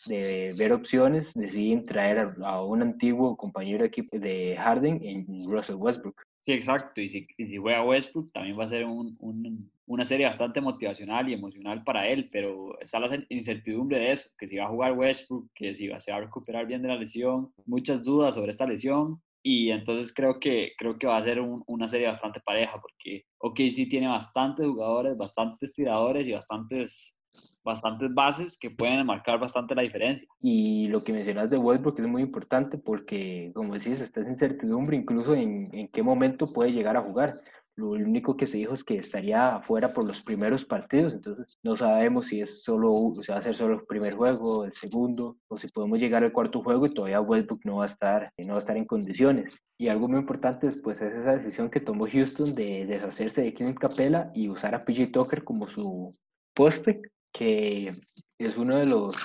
de 0.08 0.56
ver 0.58 0.72
opciones 0.72 1.32
deciden 1.36 1.84
traer 1.84 2.34
a, 2.44 2.64
un 2.64 2.82
antiguo 2.82 3.36
compañero 3.36 3.80
de 3.80 3.88
equipo 3.88 4.18
de 4.18 4.56
Harden 4.58 5.00
en 5.04 5.46
Russell 5.46 5.76
Westbrook. 5.76 6.16
Sí, 6.40 6.54
exacto. 6.54 7.02
Y 7.02 7.10
si, 7.10 7.28
y 7.38 7.48
si 7.48 7.58
juega 7.58 7.84
Westbrook, 7.84 8.32
también 8.32 8.58
va 8.58 8.64
a 8.64 8.70
ser 8.70 8.86
un, 8.86 9.16
un, 9.20 9.70
una 9.86 10.06
serie 10.06 10.28
bastante 10.28 10.62
motivacional 10.62 11.28
y 11.28 11.34
emocional 11.34 11.84
para 11.84 12.08
él, 12.08 12.30
pero 12.32 12.80
está 12.80 13.00
la 13.00 13.26
incertidumbre 13.28 14.00
de 14.00 14.12
eso, 14.14 14.30
que 14.38 14.48
si 14.48 14.56
va 14.56 14.66
a 14.66 14.70
jugar 14.70 14.94
Westbrook, 14.94 15.50
que 15.54 15.76
si 15.76 15.90
va, 15.90 16.00
se 16.00 16.12
va 16.12 16.18
a 16.20 16.22
recuperar 16.22 16.66
bien 16.68 16.82
de 16.82 16.88
la 16.88 16.96
lesión, 16.96 17.52
muchas 17.66 18.04
dudas 18.04 18.36
sobre 18.36 18.52
esta 18.52 18.66
lesión. 18.66 19.22
Y 19.42 19.72
entonces 19.72 20.14
creo 20.14 20.40
que, 20.40 20.74
creo 20.78 20.98
que 20.98 21.08
va 21.08 21.18
a 21.18 21.24
ser 21.24 21.40
un, 21.40 21.64
una 21.68 21.88
serie 21.88 22.08
bastante 22.08 22.40
pareja, 22.42 22.80
porque 22.82 23.26
OKC 23.40 23.90
tiene 23.90 24.08
bastantes 24.08 24.66
jugadores, 24.66 25.18
bastantes 25.18 25.74
tiradores 25.74 26.28
y 26.28 26.34
bastantes 26.34 27.16
bastantes 27.64 28.14
bases 28.14 28.58
que 28.58 28.72
pueden 28.72 29.06
marcar 29.06 29.40
bastante 29.40 29.76
la 29.76 29.82
diferencia. 29.82 30.28
Y 30.42 30.88
lo 30.88 31.04
que 31.04 31.14
mencionas 31.14 31.50
de 31.50 31.58
Westbrook 31.58 32.00
es 32.00 32.08
muy 32.08 32.22
importante 32.22 32.78
porque, 32.78 33.52
como 33.54 33.74
decís, 33.74 34.00
está 34.00 34.22
en 34.22 34.30
incertidumbre 34.30 34.98
incluso 34.98 35.36
en, 35.36 35.70
en 35.74 35.88
qué 35.90 36.02
momento 36.02 36.52
puede 36.52 36.72
llegar 36.72 36.98
a 36.98 37.02
jugar. 37.02 37.36
Lo 37.80 37.92
único 37.92 38.36
que 38.36 38.46
se 38.46 38.58
dijo 38.58 38.74
es 38.74 38.84
que 38.84 38.98
estaría 38.98 39.56
afuera 39.56 39.94
por 39.94 40.06
los 40.06 40.22
primeros 40.22 40.66
partidos, 40.66 41.14
entonces 41.14 41.58
no 41.64 41.78
sabemos 41.78 42.28
si 42.28 42.42
es 42.42 42.62
solo, 42.62 43.14
si 43.24 43.32
va 43.32 43.38
a 43.38 43.42
ser 43.42 43.56
solo 43.56 43.76
el 43.76 43.86
primer 43.86 44.16
juego, 44.16 44.66
el 44.66 44.74
segundo, 44.74 45.38
o 45.48 45.58
si 45.58 45.70
podemos 45.70 45.98
llegar 45.98 46.26
al 46.26 46.34
cuarto 46.34 46.62
juego 46.62 46.86
y 46.86 46.94
todavía 46.94 47.22
Westbrook 47.22 47.62
no 47.64 47.78
va 47.78 47.86
a 47.86 47.88
estar, 47.88 48.34
no 48.38 48.50
va 48.50 48.58
a 48.58 48.60
estar 48.60 48.76
en 48.76 48.84
condiciones. 48.84 49.62
Y 49.78 49.88
algo 49.88 50.10
muy 50.10 50.20
importante 50.20 50.68
después 50.68 51.00
es 51.02 51.14
esa 51.14 51.38
decisión 51.38 51.70
que 51.70 51.80
tomó 51.80 52.06
Houston 52.12 52.54
de 52.54 52.86
deshacerse 52.86 53.44
de 53.44 53.54
Clint 53.54 53.78
Capella 53.78 54.30
y 54.36 54.50
usar 54.50 54.76
a 54.76 54.84
PJ 54.84 55.14
Tucker 55.14 55.46
como 55.46 55.70
su 55.70 56.12
poste 56.54 57.02
que 57.32 57.94
es 58.38 58.58
uno 58.58 58.76
de 58.76 58.88
los, 58.88 59.16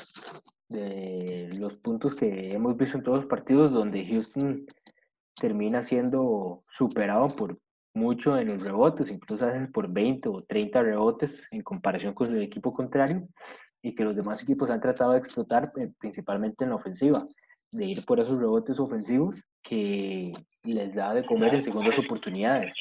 de 0.69 1.51
los 1.59 1.75
puntos 1.79 2.15
que 2.15 2.53
hemos 2.53 2.77
visto 2.77 2.99
en 2.99 3.03
todos 3.03 3.19
los 3.23 3.27
partidos 3.27 3.73
donde 3.73 4.07
Houston 4.07 4.65
termina 5.35 5.83
siendo 5.83 6.63
superado 6.69 7.27
por 7.35 7.59
mucho 7.95 8.37
en 8.39 8.49
los 8.49 8.63
rebotes, 8.63 9.09
incluso 9.09 9.45
a 9.45 9.53
veces 9.53 9.71
por 9.71 9.89
20 9.89 10.29
o 10.29 10.43
30 10.43 10.83
rebotes 10.83 11.49
en 11.53 11.63
comparación 11.63 12.13
con 12.13 12.29
el 12.35 12.43
equipo 12.43 12.75
contrario, 12.75 13.27
y 13.83 13.95
que 13.95 14.05
los 14.05 14.17
demás 14.17 14.43
equipos 14.43 14.71
han 14.71 14.81
tratado 14.81 15.13
de 15.13 15.19
explotar 15.19 15.73
eh, 15.77 15.91
principalmente 15.99 16.65
en 16.65 16.71
la 16.71 16.77
ofensiva, 16.77 17.25
de 17.71 17.85
ir 17.85 18.05
por 18.05 18.21
esos 18.21 18.39
rebotes 18.39 18.79
ofensivos 18.79 19.37
que 19.63 20.33
les 20.63 20.95
da 20.95 21.15
de 21.15 21.25
comer 21.25 21.55
en 21.55 21.63
segundas 21.63 21.99
oportunidades. 21.99 22.75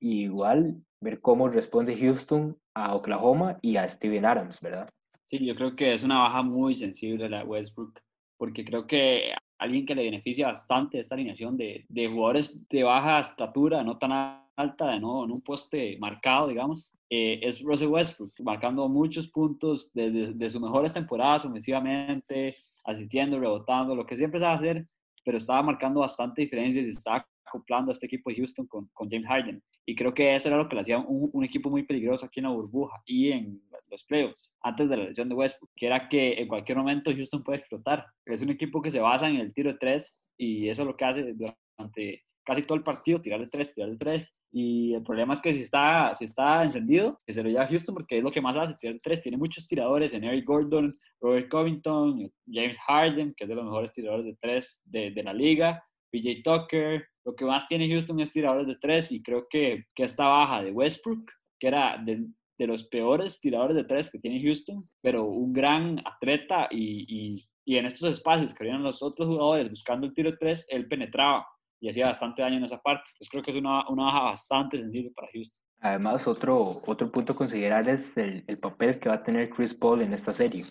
Y 0.00 0.22
igual 0.22 0.76
ver 1.00 1.20
cómo 1.20 1.48
responde 1.48 1.96
Houston 1.96 2.56
a 2.74 2.94
Oklahoma 2.94 3.58
y 3.62 3.76
a 3.76 3.88
Steven 3.88 4.24
Adams, 4.24 4.60
¿verdad? 4.60 4.88
Sí, 5.24 5.44
yo 5.44 5.54
creo 5.54 5.72
que 5.72 5.94
es 5.94 6.02
una 6.02 6.18
baja 6.18 6.42
muy 6.42 6.74
sensible 6.74 7.28
la 7.28 7.44
Westbrook, 7.44 8.00
porque 8.36 8.64
creo 8.64 8.86
que 8.86 9.32
alguien 9.58 9.86
que 9.86 9.94
le 9.94 10.02
beneficia 10.02 10.48
bastante 10.48 10.98
esta 10.98 11.14
alineación 11.14 11.56
de, 11.56 11.84
de 11.88 12.08
jugadores 12.08 12.56
de 12.68 12.82
baja 12.82 13.20
estatura, 13.20 13.84
no 13.84 13.98
tan 13.98 14.42
alta, 14.60 14.88
de 14.88 15.00
no 15.00 15.24
en 15.24 15.30
un 15.30 15.40
poste 15.40 15.96
marcado, 15.98 16.48
digamos, 16.48 16.94
eh, 17.08 17.40
es 17.42 17.60
Russell 17.60 17.88
Westbrook, 17.88 18.32
marcando 18.40 18.88
muchos 18.88 19.26
puntos 19.28 19.90
desde 19.92 20.32
de, 20.32 20.50
sus 20.50 20.60
mejores 20.60 20.92
temporadas 20.92 21.44
ofensivamente, 21.44 22.56
asistiendo, 22.84 23.40
rebotando, 23.40 23.96
lo 23.96 24.06
que 24.06 24.16
siempre 24.16 24.38
sabe 24.38 24.54
hacer, 24.54 24.86
pero 25.24 25.38
estaba 25.38 25.62
marcando 25.62 26.00
bastante 26.00 26.42
diferencias 26.42 26.86
y 26.86 26.90
estaba 26.90 27.26
acoplando 27.44 27.90
a 27.90 27.94
este 27.94 28.06
equipo 28.06 28.30
de 28.30 28.36
Houston 28.36 28.66
con, 28.66 28.88
con, 28.92 29.10
James 29.10 29.26
Harden. 29.26 29.62
Y 29.84 29.96
creo 29.96 30.14
que 30.14 30.36
eso 30.36 30.48
era 30.48 30.56
lo 30.56 30.68
que 30.68 30.76
le 30.76 30.82
hacía 30.82 30.98
un, 30.98 31.30
un, 31.32 31.44
equipo 31.44 31.68
muy 31.68 31.82
peligroso 31.82 32.26
aquí 32.26 32.38
en 32.38 32.44
la 32.44 32.52
burbuja 32.52 33.02
y 33.04 33.32
en 33.32 33.60
los 33.90 34.04
playoffs, 34.04 34.54
antes 34.62 34.88
de 34.88 34.96
la 34.96 35.04
lesión 35.04 35.28
de 35.28 35.34
Westbrook, 35.34 35.70
que 35.74 35.86
era 35.86 36.08
que 36.08 36.34
en 36.34 36.46
cualquier 36.46 36.78
momento 36.78 37.10
Houston 37.10 37.42
puede 37.42 37.58
explotar. 37.58 38.06
Es 38.24 38.40
un 38.40 38.50
equipo 38.50 38.80
que 38.80 38.92
se 38.92 39.00
basa 39.00 39.28
en 39.28 39.36
el 39.36 39.52
tiro 39.52 39.72
de 39.72 39.78
tres 39.78 40.20
y 40.36 40.68
eso 40.68 40.82
es 40.82 40.86
lo 40.86 40.96
que 40.96 41.04
hace 41.04 41.34
durante 41.34 42.24
casi 42.50 42.62
todo 42.62 42.76
el 42.76 42.82
partido, 42.82 43.20
tirar 43.20 43.38
de 43.38 43.46
tres, 43.46 43.72
tirar 43.72 43.90
de 43.90 43.96
tres. 43.96 44.32
Y 44.50 44.92
el 44.94 45.04
problema 45.04 45.34
es 45.34 45.40
que 45.40 45.52
si 45.52 45.60
está, 45.60 46.12
si 46.16 46.24
está 46.24 46.64
encendido, 46.64 47.20
que 47.24 47.32
se 47.32 47.44
lo 47.44 47.48
lleva 47.48 47.62
a 47.62 47.68
Houston 47.68 47.94
porque 47.94 48.18
es 48.18 48.24
lo 48.24 48.32
que 48.32 48.40
más 48.40 48.56
hace, 48.56 48.74
tirar 48.74 48.94
de 48.94 49.00
tres. 49.00 49.22
Tiene 49.22 49.38
muchos 49.38 49.68
tiradores, 49.68 50.12
en 50.14 50.24
Eric 50.24 50.44
Gordon, 50.46 50.98
Robert 51.20 51.48
Covington, 51.48 52.28
James 52.50 52.76
Harden, 52.88 53.34
que 53.36 53.44
es 53.44 53.48
de 53.48 53.54
los 53.54 53.64
mejores 53.64 53.92
tiradores 53.92 54.26
de 54.26 54.36
tres 54.40 54.82
de, 54.84 55.12
de 55.12 55.22
la 55.22 55.32
liga, 55.32 55.80
PJ 56.10 56.42
Tucker. 56.42 57.06
Lo 57.24 57.36
que 57.36 57.44
más 57.44 57.68
tiene 57.68 57.88
Houston 57.88 58.18
es 58.18 58.32
tiradores 58.32 58.66
de 58.66 58.76
tres 58.80 59.12
y 59.12 59.22
creo 59.22 59.46
que, 59.48 59.84
que 59.94 60.02
esta 60.02 60.26
baja 60.26 60.64
de 60.64 60.72
Westbrook, 60.72 61.30
que 61.60 61.68
era 61.68 62.02
de, 62.04 62.26
de 62.58 62.66
los 62.66 62.82
peores 62.88 63.38
tiradores 63.38 63.76
de 63.76 63.84
tres 63.84 64.10
que 64.10 64.18
tiene 64.18 64.42
Houston, 64.42 64.90
pero 65.00 65.24
un 65.24 65.52
gran 65.52 66.00
atleta 66.04 66.66
y, 66.68 67.06
y, 67.06 67.48
y 67.64 67.76
en 67.76 67.86
estos 67.86 68.10
espacios 68.10 68.52
que 68.52 68.64
habían 68.64 68.82
los 68.82 69.04
otros 69.04 69.28
jugadores 69.28 69.70
buscando 69.70 70.08
el 70.08 70.14
tiro 70.14 70.32
de 70.32 70.36
tres, 70.36 70.66
él 70.68 70.88
penetraba 70.88 71.46
y 71.80 71.88
hacía 71.88 72.06
bastante 72.06 72.42
daño 72.42 72.58
en 72.58 72.64
esa 72.64 72.80
parte. 72.80 73.04
Entonces 73.12 73.30
creo 73.30 73.42
que 73.42 73.50
es 73.50 73.56
una, 73.56 73.88
una 73.88 74.04
baja 74.04 74.22
bastante 74.22 74.78
sensible 74.78 75.10
para 75.16 75.28
Houston. 75.32 75.64
Además, 75.80 76.26
otro, 76.26 76.64
otro 76.86 77.10
punto 77.10 77.32
a 77.32 77.36
considerar 77.36 77.88
es 77.88 78.16
el, 78.16 78.44
el, 78.46 78.58
papel 78.58 78.98
que 78.98 79.08
va 79.08 79.16
a 79.16 79.22
tener 79.22 79.48
Chris 79.50 79.74
Paul 79.74 80.02
en 80.02 80.12
esta 80.12 80.32
serie. 80.32 80.64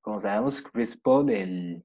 Como 0.00 0.22
sabemos, 0.22 0.62
Chris 0.62 0.98
Paul, 1.00 1.30
el, 1.30 1.84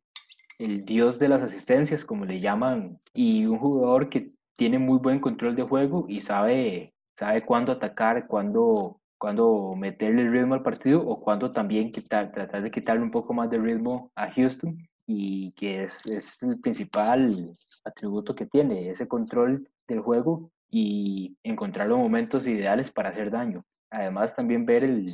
el 0.60 0.86
dios 0.86 1.20
de 1.20 1.28
las 1.28 1.42
asistencias, 1.42 2.06
como 2.06 2.26
le 2.26 2.40
llaman, 2.40 3.00
y 3.14 3.46
un 3.46 3.60
jugador 3.60 4.10
que 4.10 4.32
tiene 4.56 4.80
muy 4.80 5.00
buen 5.00 5.20
control 5.20 5.56
de 5.56 5.64
juego 5.64 6.06
y 6.08 6.22
sabe, 6.22 6.94
sabe 7.18 7.42
cuándo 7.42 7.74
atacar, 7.74 8.28
cuándo, 8.28 9.02
cuándo 9.18 9.74
meterle 9.76 10.22
el 10.22 10.32
ritmo 10.32 10.54
al 10.54 10.64
partido 10.64 11.02
o 11.06 11.22
cuándo 11.22 11.52
también 11.52 11.92
quitar, 11.92 12.32
tratar 12.32 12.64
de 12.64 12.72
quitarle 12.72 13.04
un 13.04 13.12
poco 13.12 13.34
más 13.34 13.50
de 13.50 13.58
ritmo 13.58 14.12
a 14.16 14.32
Houston 14.32 14.78
y 15.12 15.52
que 15.54 15.86
es, 15.86 16.06
es, 16.06 16.38
el 16.44 16.60
principal 16.60 17.52
atributo 17.84 18.36
que 18.36 18.46
tiene, 18.46 18.92
ese 18.92 19.08
control 19.08 19.68
del 19.88 20.02
juego 20.02 20.52
y 20.70 21.36
encontrar 21.42 21.88
los 21.88 21.98
momentos 21.98 22.46
ideales 22.46 22.92
para 22.92 23.10
hacer 23.10 23.32
daño. 23.32 23.66
Además, 23.90 24.36
también 24.36 24.68
ver 24.68 24.84
el, 24.84 25.08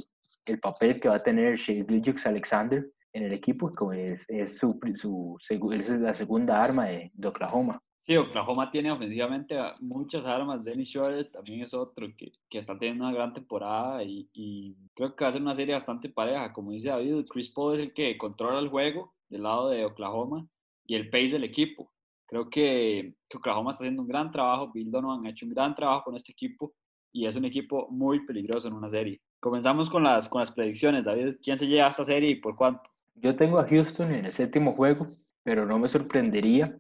el 0.48 0.60
papel 0.60 1.00
que 1.00 1.08
va 1.08 1.16
a 1.16 1.24
tener 1.24 1.58
Shea 1.58 1.86
Gilgix 1.86 2.26
Alexander 2.26 2.86
en 3.14 3.24
el 3.24 3.32
equipo, 3.32 3.72
que 3.72 4.08
es, 4.08 4.30
es, 4.30 4.58
su, 4.58 4.78
su, 5.02 5.38
es 5.50 5.90
la 5.90 6.14
segunda 6.14 6.62
arma 6.62 6.88
de, 6.88 7.10
de, 7.14 7.28
Oklahoma. 7.30 7.82
Sí, 7.98 8.18
Oklahoma 8.18 8.70
tiene 8.70 8.92
ofensivamente 8.92 9.58
muchas 9.80 10.26
armas. 10.26 10.62
Dennis 10.66 10.90
Shore 10.90 11.24
también 11.24 11.62
es 11.62 11.74
otro 11.74 12.08
que, 12.18 12.34
que 12.50 12.58
está 12.60 12.78
teniendo 12.78 13.06
una 13.06 13.14
gran 13.14 13.34
temporada 13.34 14.04
y, 14.04 14.30
y, 14.34 14.76
creo 14.94 15.16
que 15.16 15.24
va 15.24 15.30
a 15.30 15.32
ser 15.32 15.42
una 15.42 15.56
serie 15.56 15.74
bastante 15.74 16.10
pareja. 16.10 16.52
Como 16.52 16.72
dice 16.72 16.90
David, 16.90 17.24
Chris 17.32 17.48
Paul 17.48 17.76
es 17.76 17.80
el 17.80 17.94
que 17.94 18.18
controla 18.18 18.60
el 18.60 18.68
juego 18.68 19.15
del 19.30 19.44
lado 19.44 19.70
de 19.70 19.86
Oklahoma 19.86 20.48
y 20.86 20.96
el 20.96 21.10
pace 21.10 21.30
del 21.30 21.44
equipo. 21.44 21.92
Creo 22.28 22.50
que, 22.50 23.14
Oklahoma 23.34 23.72
está 23.72 23.84
haciendo 23.84 24.02
un 24.02 24.08
gran 24.08 24.32
trabajo, 24.32 24.72
Bill 24.74 24.92
Donovan 24.92 25.26
ha 25.26 25.30
hecho 25.30 25.46
un 25.46 25.54
gran 25.54 25.76
trabajo 25.76 26.06
con 26.06 26.16
este 26.16 26.32
equipo 26.32 26.74
y 27.12 27.28
es 27.28 27.36
un 27.36 27.46
equipo 27.46 27.88
muy 27.90 28.26
peligroso 28.26 28.68
en 28.68 28.74
una 28.74 28.90
serie. 28.90 29.22
Comenzamos 29.40 29.90
con 29.90 30.04
las, 30.04 30.28
con 30.28 30.40
las 30.40 30.52
predicciones, 30.52 31.04
David. 31.04 31.36
¿Quién 31.42 31.58
se 31.58 31.68
lleva 31.68 31.88
a 31.88 31.90
esta 31.90 32.04
serie 32.04 32.32
y 32.32 32.36
por 32.36 32.56
cuánto? 32.56 32.90
Yo 33.16 33.36
tengo 33.36 33.60
a 33.60 33.68
Houston 33.68 34.14
en 34.14 34.26
el 34.26 34.32
séptimo 34.32 34.74
juego, 34.74 35.08
pero 35.44 35.66
no 35.66 35.78
me 35.80 35.88
sorprendería. 35.88 36.78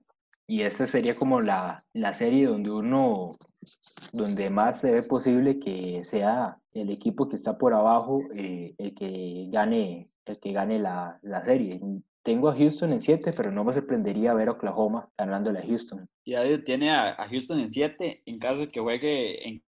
Y 0.47 0.61
esta 0.61 0.85
sería 0.85 1.15
como 1.15 1.41
la, 1.41 1.85
la 1.93 2.13
serie 2.13 2.45
donde 2.47 2.69
uno, 2.69 3.37
donde 4.11 4.49
más 4.49 4.81
se 4.81 4.91
ve 4.91 5.03
posible 5.03 5.59
que 5.59 6.03
sea 6.03 6.57
el 6.73 6.89
equipo 6.89 7.29
que 7.29 7.35
está 7.35 7.57
por 7.57 7.73
abajo 7.73 8.21
eh, 8.35 8.75
el 8.77 8.93
que 8.93 9.47
gane, 9.51 10.09
el 10.25 10.39
que 10.39 10.51
gane 10.51 10.79
la, 10.79 11.19
la 11.21 11.43
serie. 11.43 11.79
Tengo 12.25 12.49
a 12.49 12.55
Houston 12.55 12.91
en 12.91 13.01
7, 13.01 13.33
pero 13.37 13.51
no 13.51 13.63
me 13.63 13.75
sorprendería 13.75 14.33
ver 14.33 14.49
a 14.49 14.53
Oklahoma 14.53 15.07
ganándole 15.15 15.59
a 15.59 15.65
Houston. 15.65 16.07
Y 16.23 16.33
David 16.33 16.63
tiene 16.65 16.89
a, 16.89 17.11
a 17.11 17.29
Houston 17.29 17.59
en 17.59 17.69
7 17.69 18.23
en 18.25 18.39
caso 18.39 18.61
de 18.61 18.71
que 18.71 18.79
juegue 18.79 19.47
en 19.47 19.61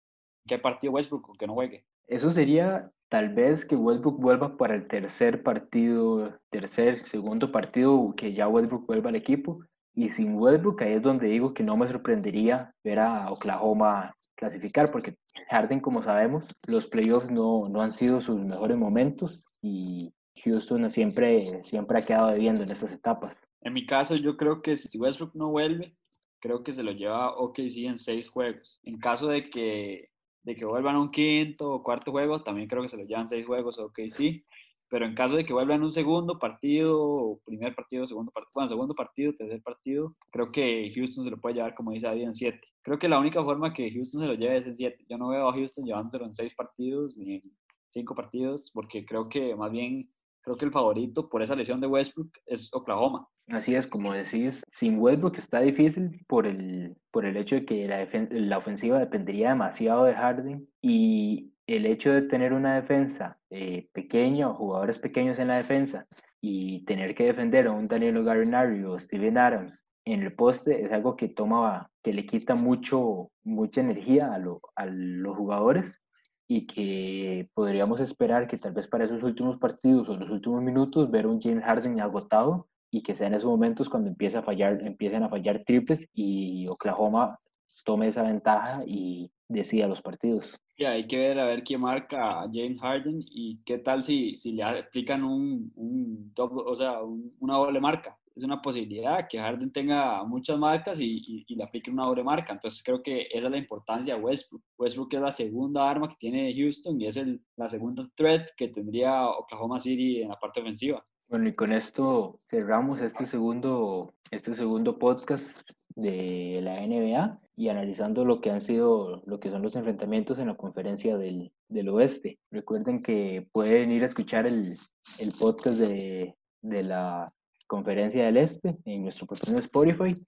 qué 0.47 0.57
partido 0.57 0.93
Westbrook 0.93 1.29
o 1.29 1.33
que 1.33 1.47
no 1.47 1.53
juegue. 1.53 1.83
Eso 2.07 2.31
sería 2.31 2.89
tal 3.09 3.33
vez 3.33 3.65
que 3.65 3.75
Westbrook 3.75 4.21
vuelva 4.21 4.55
para 4.55 4.73
el 4.73 4.87
tercer 4.87 5.43
partido, 5.43 6.39
tercer, 6.49 7.05
segundo 7.05 7.51
partido, 7.51 8.13
que 8.15 8.33
ya 8.33 8.47
Westbrook 8.47 8.87
vuelva 8.87 9.09
al 9.09 9.17
equipo. 9.17 9.59
Y 9.93 10.07
sin 10.07 10.35
Westbrook, 10.35 10.81
ahí 10.81 10.93
es 10.93 11.01
donde 11.01 11.27
digo 11.27 11.53
que 11.53 11.63
no 11.63 11.75
me 11.75 11.89
sorprendería 11.89 12.73
ver 12.85 12.99
a 12.99 13.29
Oklahoma 13.31 14.15
clasificar, 14.35 14.91
porque 14.91 15.15
Harden, 15.49 15.81
como 15.81 16.03
sabemos, 16.03 16.45
los 16.67 16.87
playoffs 16.87 17.29
no, 17.29 17.67
no 17.67 17.81
han 17.81 17.91
sido 17.91 18.21
sus 18.21 18.39
mejores 18.39 18.77
momentos 18.77 19.45
y 19.61 20.13
Houston 20.45 20.89
siempre, 20.89 21.63
siempre 21.63 21.99
ha 21.99 22.01
quedado 22.01 22.27
debiendo 22.29 22.63
en 22.63 22.71
estas 22.71 22.91
etapas. 22.91 23.35
En 23.61 23.73
mi 23.73 23.85
caso, 23.85 24.15
yo 24.15 24.37
creo 24.37 24.61
que 24.61 24.75
si 24.75 24.97
Westbrook 24.97 25.33
no 25.33 25.49
vuelve, 25.49 25.95
creo 26.39 26.63
que 26.63 26.71
se 26.71 26.83
lo 26.83 26.91
lleva 26.91 27.35
OKC 27.35 27.85
en 27.85 27.97
seis 27.97 28.29
juegos. 28.29 28.79
En 28.83 28.99
caso 28.99 29.27
de 29.27 29.49
que, 29.49 30.11
de 30.43 30.55
que 30.55 30.65
vuelvan 30.65 30.95
a 30.95 31.01
un 31.01 31.09
quinto 31.09 31.71
o 31.71 31.83
cuarto 31.83 32.11
juego, 32.11 32.43
también 32.43 32.67
creo 32.67 32.83
que 32.83 32.89
se 32.89 32.97
lo 32.97 33.03
llevan 33.03 33.27
seis 33.27 33.45
juegos 33.45 33.79
OKC. 33.79 34.45
Pero 34.87 35.07
en 35.07 35.15
caso 35.15 35.35
de 35.35 35.45
que 35.45 35.53
vuelvan 35.53 35.81
un 35.81 35.89
segundo 35.89 36.37
partido, 36.37 37.39
primer 37.43 37.73
partido, 37.73 38.05
segundo 38.05 38.31
partido, 38.31 38.51
bueno, 38.53 38.69
segundo 38.69 38.93
partido, 38.93 39.33
tercer 39.33 39.61
partido, 39.63 40.15
creo 40.31 40.51
que 40.51 40.91
Houston 40.93 41.25
se 41.25 41.31
lo 41.31 41.41
puede 41.41 41.55
llevar, 41.55 41.73
como 41.73 41.91
dice 41.91 42.05
David, 42.05 42.25
en 42.25 42.35
siete. 42.35 42.67
Creo 42.83 42.99
que 42.99 43.09
la 43.09 43.19
única 43.19 43.43
forma 43.43 43.73
que 43.73 43.91
Houston 43.91 44.21
se 44.21 44.27
lo 44.27 44.35
lleve 44.35 44.57
es 44.57 44.67
en 44.67 44.77
siete. 44.77 45.03
Yo 45.09 45.17
no 45.17 45.29
veo 45.29 45.49
a 45.49 45.53
Houston 45.53 45.85
llevándolo 45.85 46.25
en 46.25 46.33
seis 46.33 46.53
partidos 46.53 47.17
ni 47.17 47.37
en 47.37 47.41
cinco 47.87 48.13
partidos, 48.13 48.69
porque 48.71 49.03
creo 49.05 49.27
que 49.27 49.55
más 49.55 49.71
bien 49.71 50.11
creo 50.45 50.57
que 50.57 50.65
el 50.65 50.71
favorito 50.71 51.27
por 51.27 51.41
esa 51.41 51.55
lesión 51.55 51.81
de 51.81 51.87
Westbrook 51.87 52.31
es 52.45 52.73
Oklahoma. 52.73 53.27
Así 53.47 53.75
es, 53.75 53.87
como 53.87 54.13
decís, 54.13 54.63
sin 54.71 54.99
Westbrook 54.99 55.37
está 55.37 55.59
difícil 55.59 56.23
por 56.27 56.47
el, 56.47 56.95
por 57.11 57.25
el 57.25 57.35
hecho 57.35 57.55
de 57.55 57.65
que 57.65 57.87
la, 57.87 58.07
la 58.29 58.57
ofensiva 58.59 58.99
dependería 58.99 59.49
demasiado 59.49 60.05
de 60.05 60.13
Harden 60.13 60.69
y 60.81 61.51
el 61.67 61.85
hecho 61.87 62.11
de 62.11 62.21
tener 62.21 62.53
una 62.53 62.75
defensa 62.75 63.39
eh, 63.49 63.89
pequeña 63.91 64.49
o 64.49 64.53
jugadores 64.53 64.99
pequeños 64.99 65.39
en 65.39 65.47
la 65.47 65.57
defensa 65.57 66.07
y 66.39 66.85
tener 66.85 67.15
que 67.15 67.25
defender 67.25 67.67
a 67.67 67.71
un 67.71 67.87
Danilo 67.87 68.23
Gallinari 68.23 68.83
o 68.83 68.99
Steven 68.99 69.37
Adams 69.37 69.81
en 70.05 70.21
el 70.21 70.33
poste 70.33 70.85
es 70.85 70.91
algo 70.91 71.15
que 71.15 71.27
toma, 71.27 71.89
que 72.03 72.13
le 72.13 72.27
quita 72.27 72.53
mucho, 72.53 73.31
mucha 73.43 73.81
energía 73.81 74.31
a, 74.31 74.37
lo, 74.37 74.61
a 74.75 74.85
los 74.85 75.35
jugadores 75.35 75.99
y 76.47 76.67
que 76.67 77.49
podríamos 77.53 77.99
esperar 77.99 78.47
que 78.47 78.57
tal 78.57 78.73
vez 78.73 78.87
para 78.87 79.05
esos 79.05 79.23
últimos 79.23 79.57
partidos 79.57 80.09
o 80.09 80.17
los 80.17 80.29
últimos 80.29 80.61
minutos 80.61 81.09
ver 81.09 81.25
un 81.27 81.41
James 81.41 81.63
Harden 81.63 81.99
agotado 81.99 82.67
y 82.91 83.01
que 83.01 83.15
sea 83.15 83.27
en 83.27 83.33
esos 83.33 83.49
momentos 83.49 83.89
cuando 83.89 84.09
empieza 84.09 84.39
a 84.39 84.43
fallar, 84.43 84.81
empiecen 84.85 85.23
a 85.23 85.29
fallar 85.29 85.63
triples 85.65 86.07
y 86.13 86.67
Oklahoma 86.67 87.39
tome 87.83 88.07
esa 88.07 88.23
ventaja 88.23 88.83
y 88.85 89.31
decida 89.47 89.87
los 89.87 90.01
partidos. 90.01 90.55
Ya, 90.77 90.91
hay 90.91 91.05
que 91.05 91.17
ver 91.17 91.39
a 91.39 91.45
ver 91.45 91.63
quién 91.63 91.81
marca 91.81 92.41
a 92.41 92.49
James 92.51 92.79
Harden 92.79 93.23
y 93.27 93.59
qué 93.65 93.77
tal 93.77 94.03
si, 94.03 94.37
si 94.37 94.51
le 94.51 94.63
aplican 94.63 95.23
un, 95.23 95.71
un 95.75 96.33
o 96.37 96.75
sea, 96.75 97.01
un, 97.01 97.33
una 97.39 97.55
doble 97.55 97.79
marca 97.79 98.17
es 98.35 98.43
una 98.43 98.61
posibilidad 98.61 99.27
que 99.29 99.39
Harden 99.39 99.71
tenga 99.71 100.23
muchas 100.25 100.57
marcas 100.57 100.99
y, 100.99 101.05
y, 101.05 101.45
y, 101.47 101.55
le 101.55 101.63
aplique 101.63 101.89
una 101.89 102.05
doble 102.05 102.23
marca. 102.23 102.53
Entonces 102.53 102.83
creo 102.83 103.01
que 103.01 103.27
esa 103.31 103.45
es 103.45 103.51
la 103.51 103.57
importancia 103.57 104.15
de 104.15 104.21
Westbrook. 104.21 104.61
Westbrook 104.77 105.13
es 105.13 105.21
la 105.21 105.31
segunda 105.31 105.89
arma 105.89 106.09
que 106.09 106.17
tiene 106.19 106.53
Houston 106.53 106.99
y 106.99 107.07
es 107.07 107.15
el, 107.15 107.41
la 107.55 107.69
segunda 107.69 108.07
threat 108.15 108.49
que 108.57 108.67
tendría 108.67 109.25
Oklahoma 109.27 109.79
City 109.79 110.21
en 110.21 110.29
la 110.29 110.39
parte 110.39 110.59
ofensiva. 110.59 111.05
Bueno, 111.27 111.47
y 111.47 111.53
con 111.53 111.71
esto 111.71 112.39
cerramos 112.49 112.99
este 112.99 113.25
segundo, 113.25 114.13
este 114.29 114.53
segundo 114.53 114.99
podcast 114.99 115.57
de 115.95 116.59
la 116.61 116.85
NBA 116.85 117.39
y 117.55 117.69
analizando 117.69 118.25
lo 118.25 118.41
que 118.41 118.51
han 118.51 118.61
sido, 118.61 119.23
lo 119.25 119.39
que 119.39 119.49
son 119.49 119.61
los 119.61 119.75
enfrentamientos 119.75 120.37
en 120.39 120.47
la 120.47 120.57
conferencia 120.57 121.17
del, 121.17 121.51
del 121.69 121.89
oeste. 121.89 122.37
Recuerden 122.51 123.01
que 123.01 123.47
pueden 123.51 123.91
ir 123.91 124.03
a 124.03 124.07
escuchar 124.07 124.45
el, 124.45 124.77
el 125.19 125.31
podcast 125.39 125.79
de, 125.79 126.35
de 126.61 126.83
la 126.83 127.33
Conferencia 127.67 128.25
del 128.25 128.37
Este 128.37 128.75
en 128.85 129.03
nuestro 129.03 129.27
de 129.27 129.59
Spotify 129.59 130.25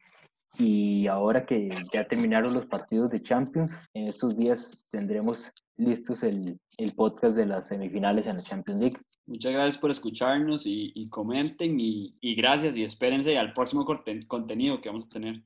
Y 0.60 1.08
ahora 1.08 1.46
que 1.46 1.70
ya 1.92 2.08
terminaron 2.08 2.54
los 2.54 2.66
partidos 2.66 3.12
de 3.12 3.22
Champions, 3.22 3.72
en 3.94 4.08
estos 4.08 4.36
días 4.38 4.86
tendremos 4.92 5.52
listos 5.78 6.24
el, 6.24 6.60
el 6.78 6.94
podcast 6.94 7.36
de 7.36 7.46
las 7.46 7.68
semifinales 7.68 8.28
en 8.28 8.38
la 8.38 8.44
Champions 8.44 8.82
League. 8.82 8.98
Muchas 9.28 9.52
gracias 9.52 9.78
por 9.78 9.92
escucharnos 9.92 10.66
y, 10.66 10.94
y 10.96 11.10
comenten 11.10 11.78
y, 11.80 12.16
y, 12.22 12.36
gracias 12.36 12.78
y 12.78 12.84
espérense 12.84 13.38
al 13.38 13.54
próximo 13.54 13.86
contenido 14.28 14.80
que 14.80 14.88
vamos 14.88 15.06
a 15.06 15.10
tener. 15.10 15.44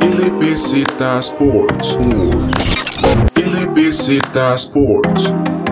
LBZ 0.00 0.84
Sports. 1.18 1.98
LBZ 3.34 4.20
Sports. 4.54 5.63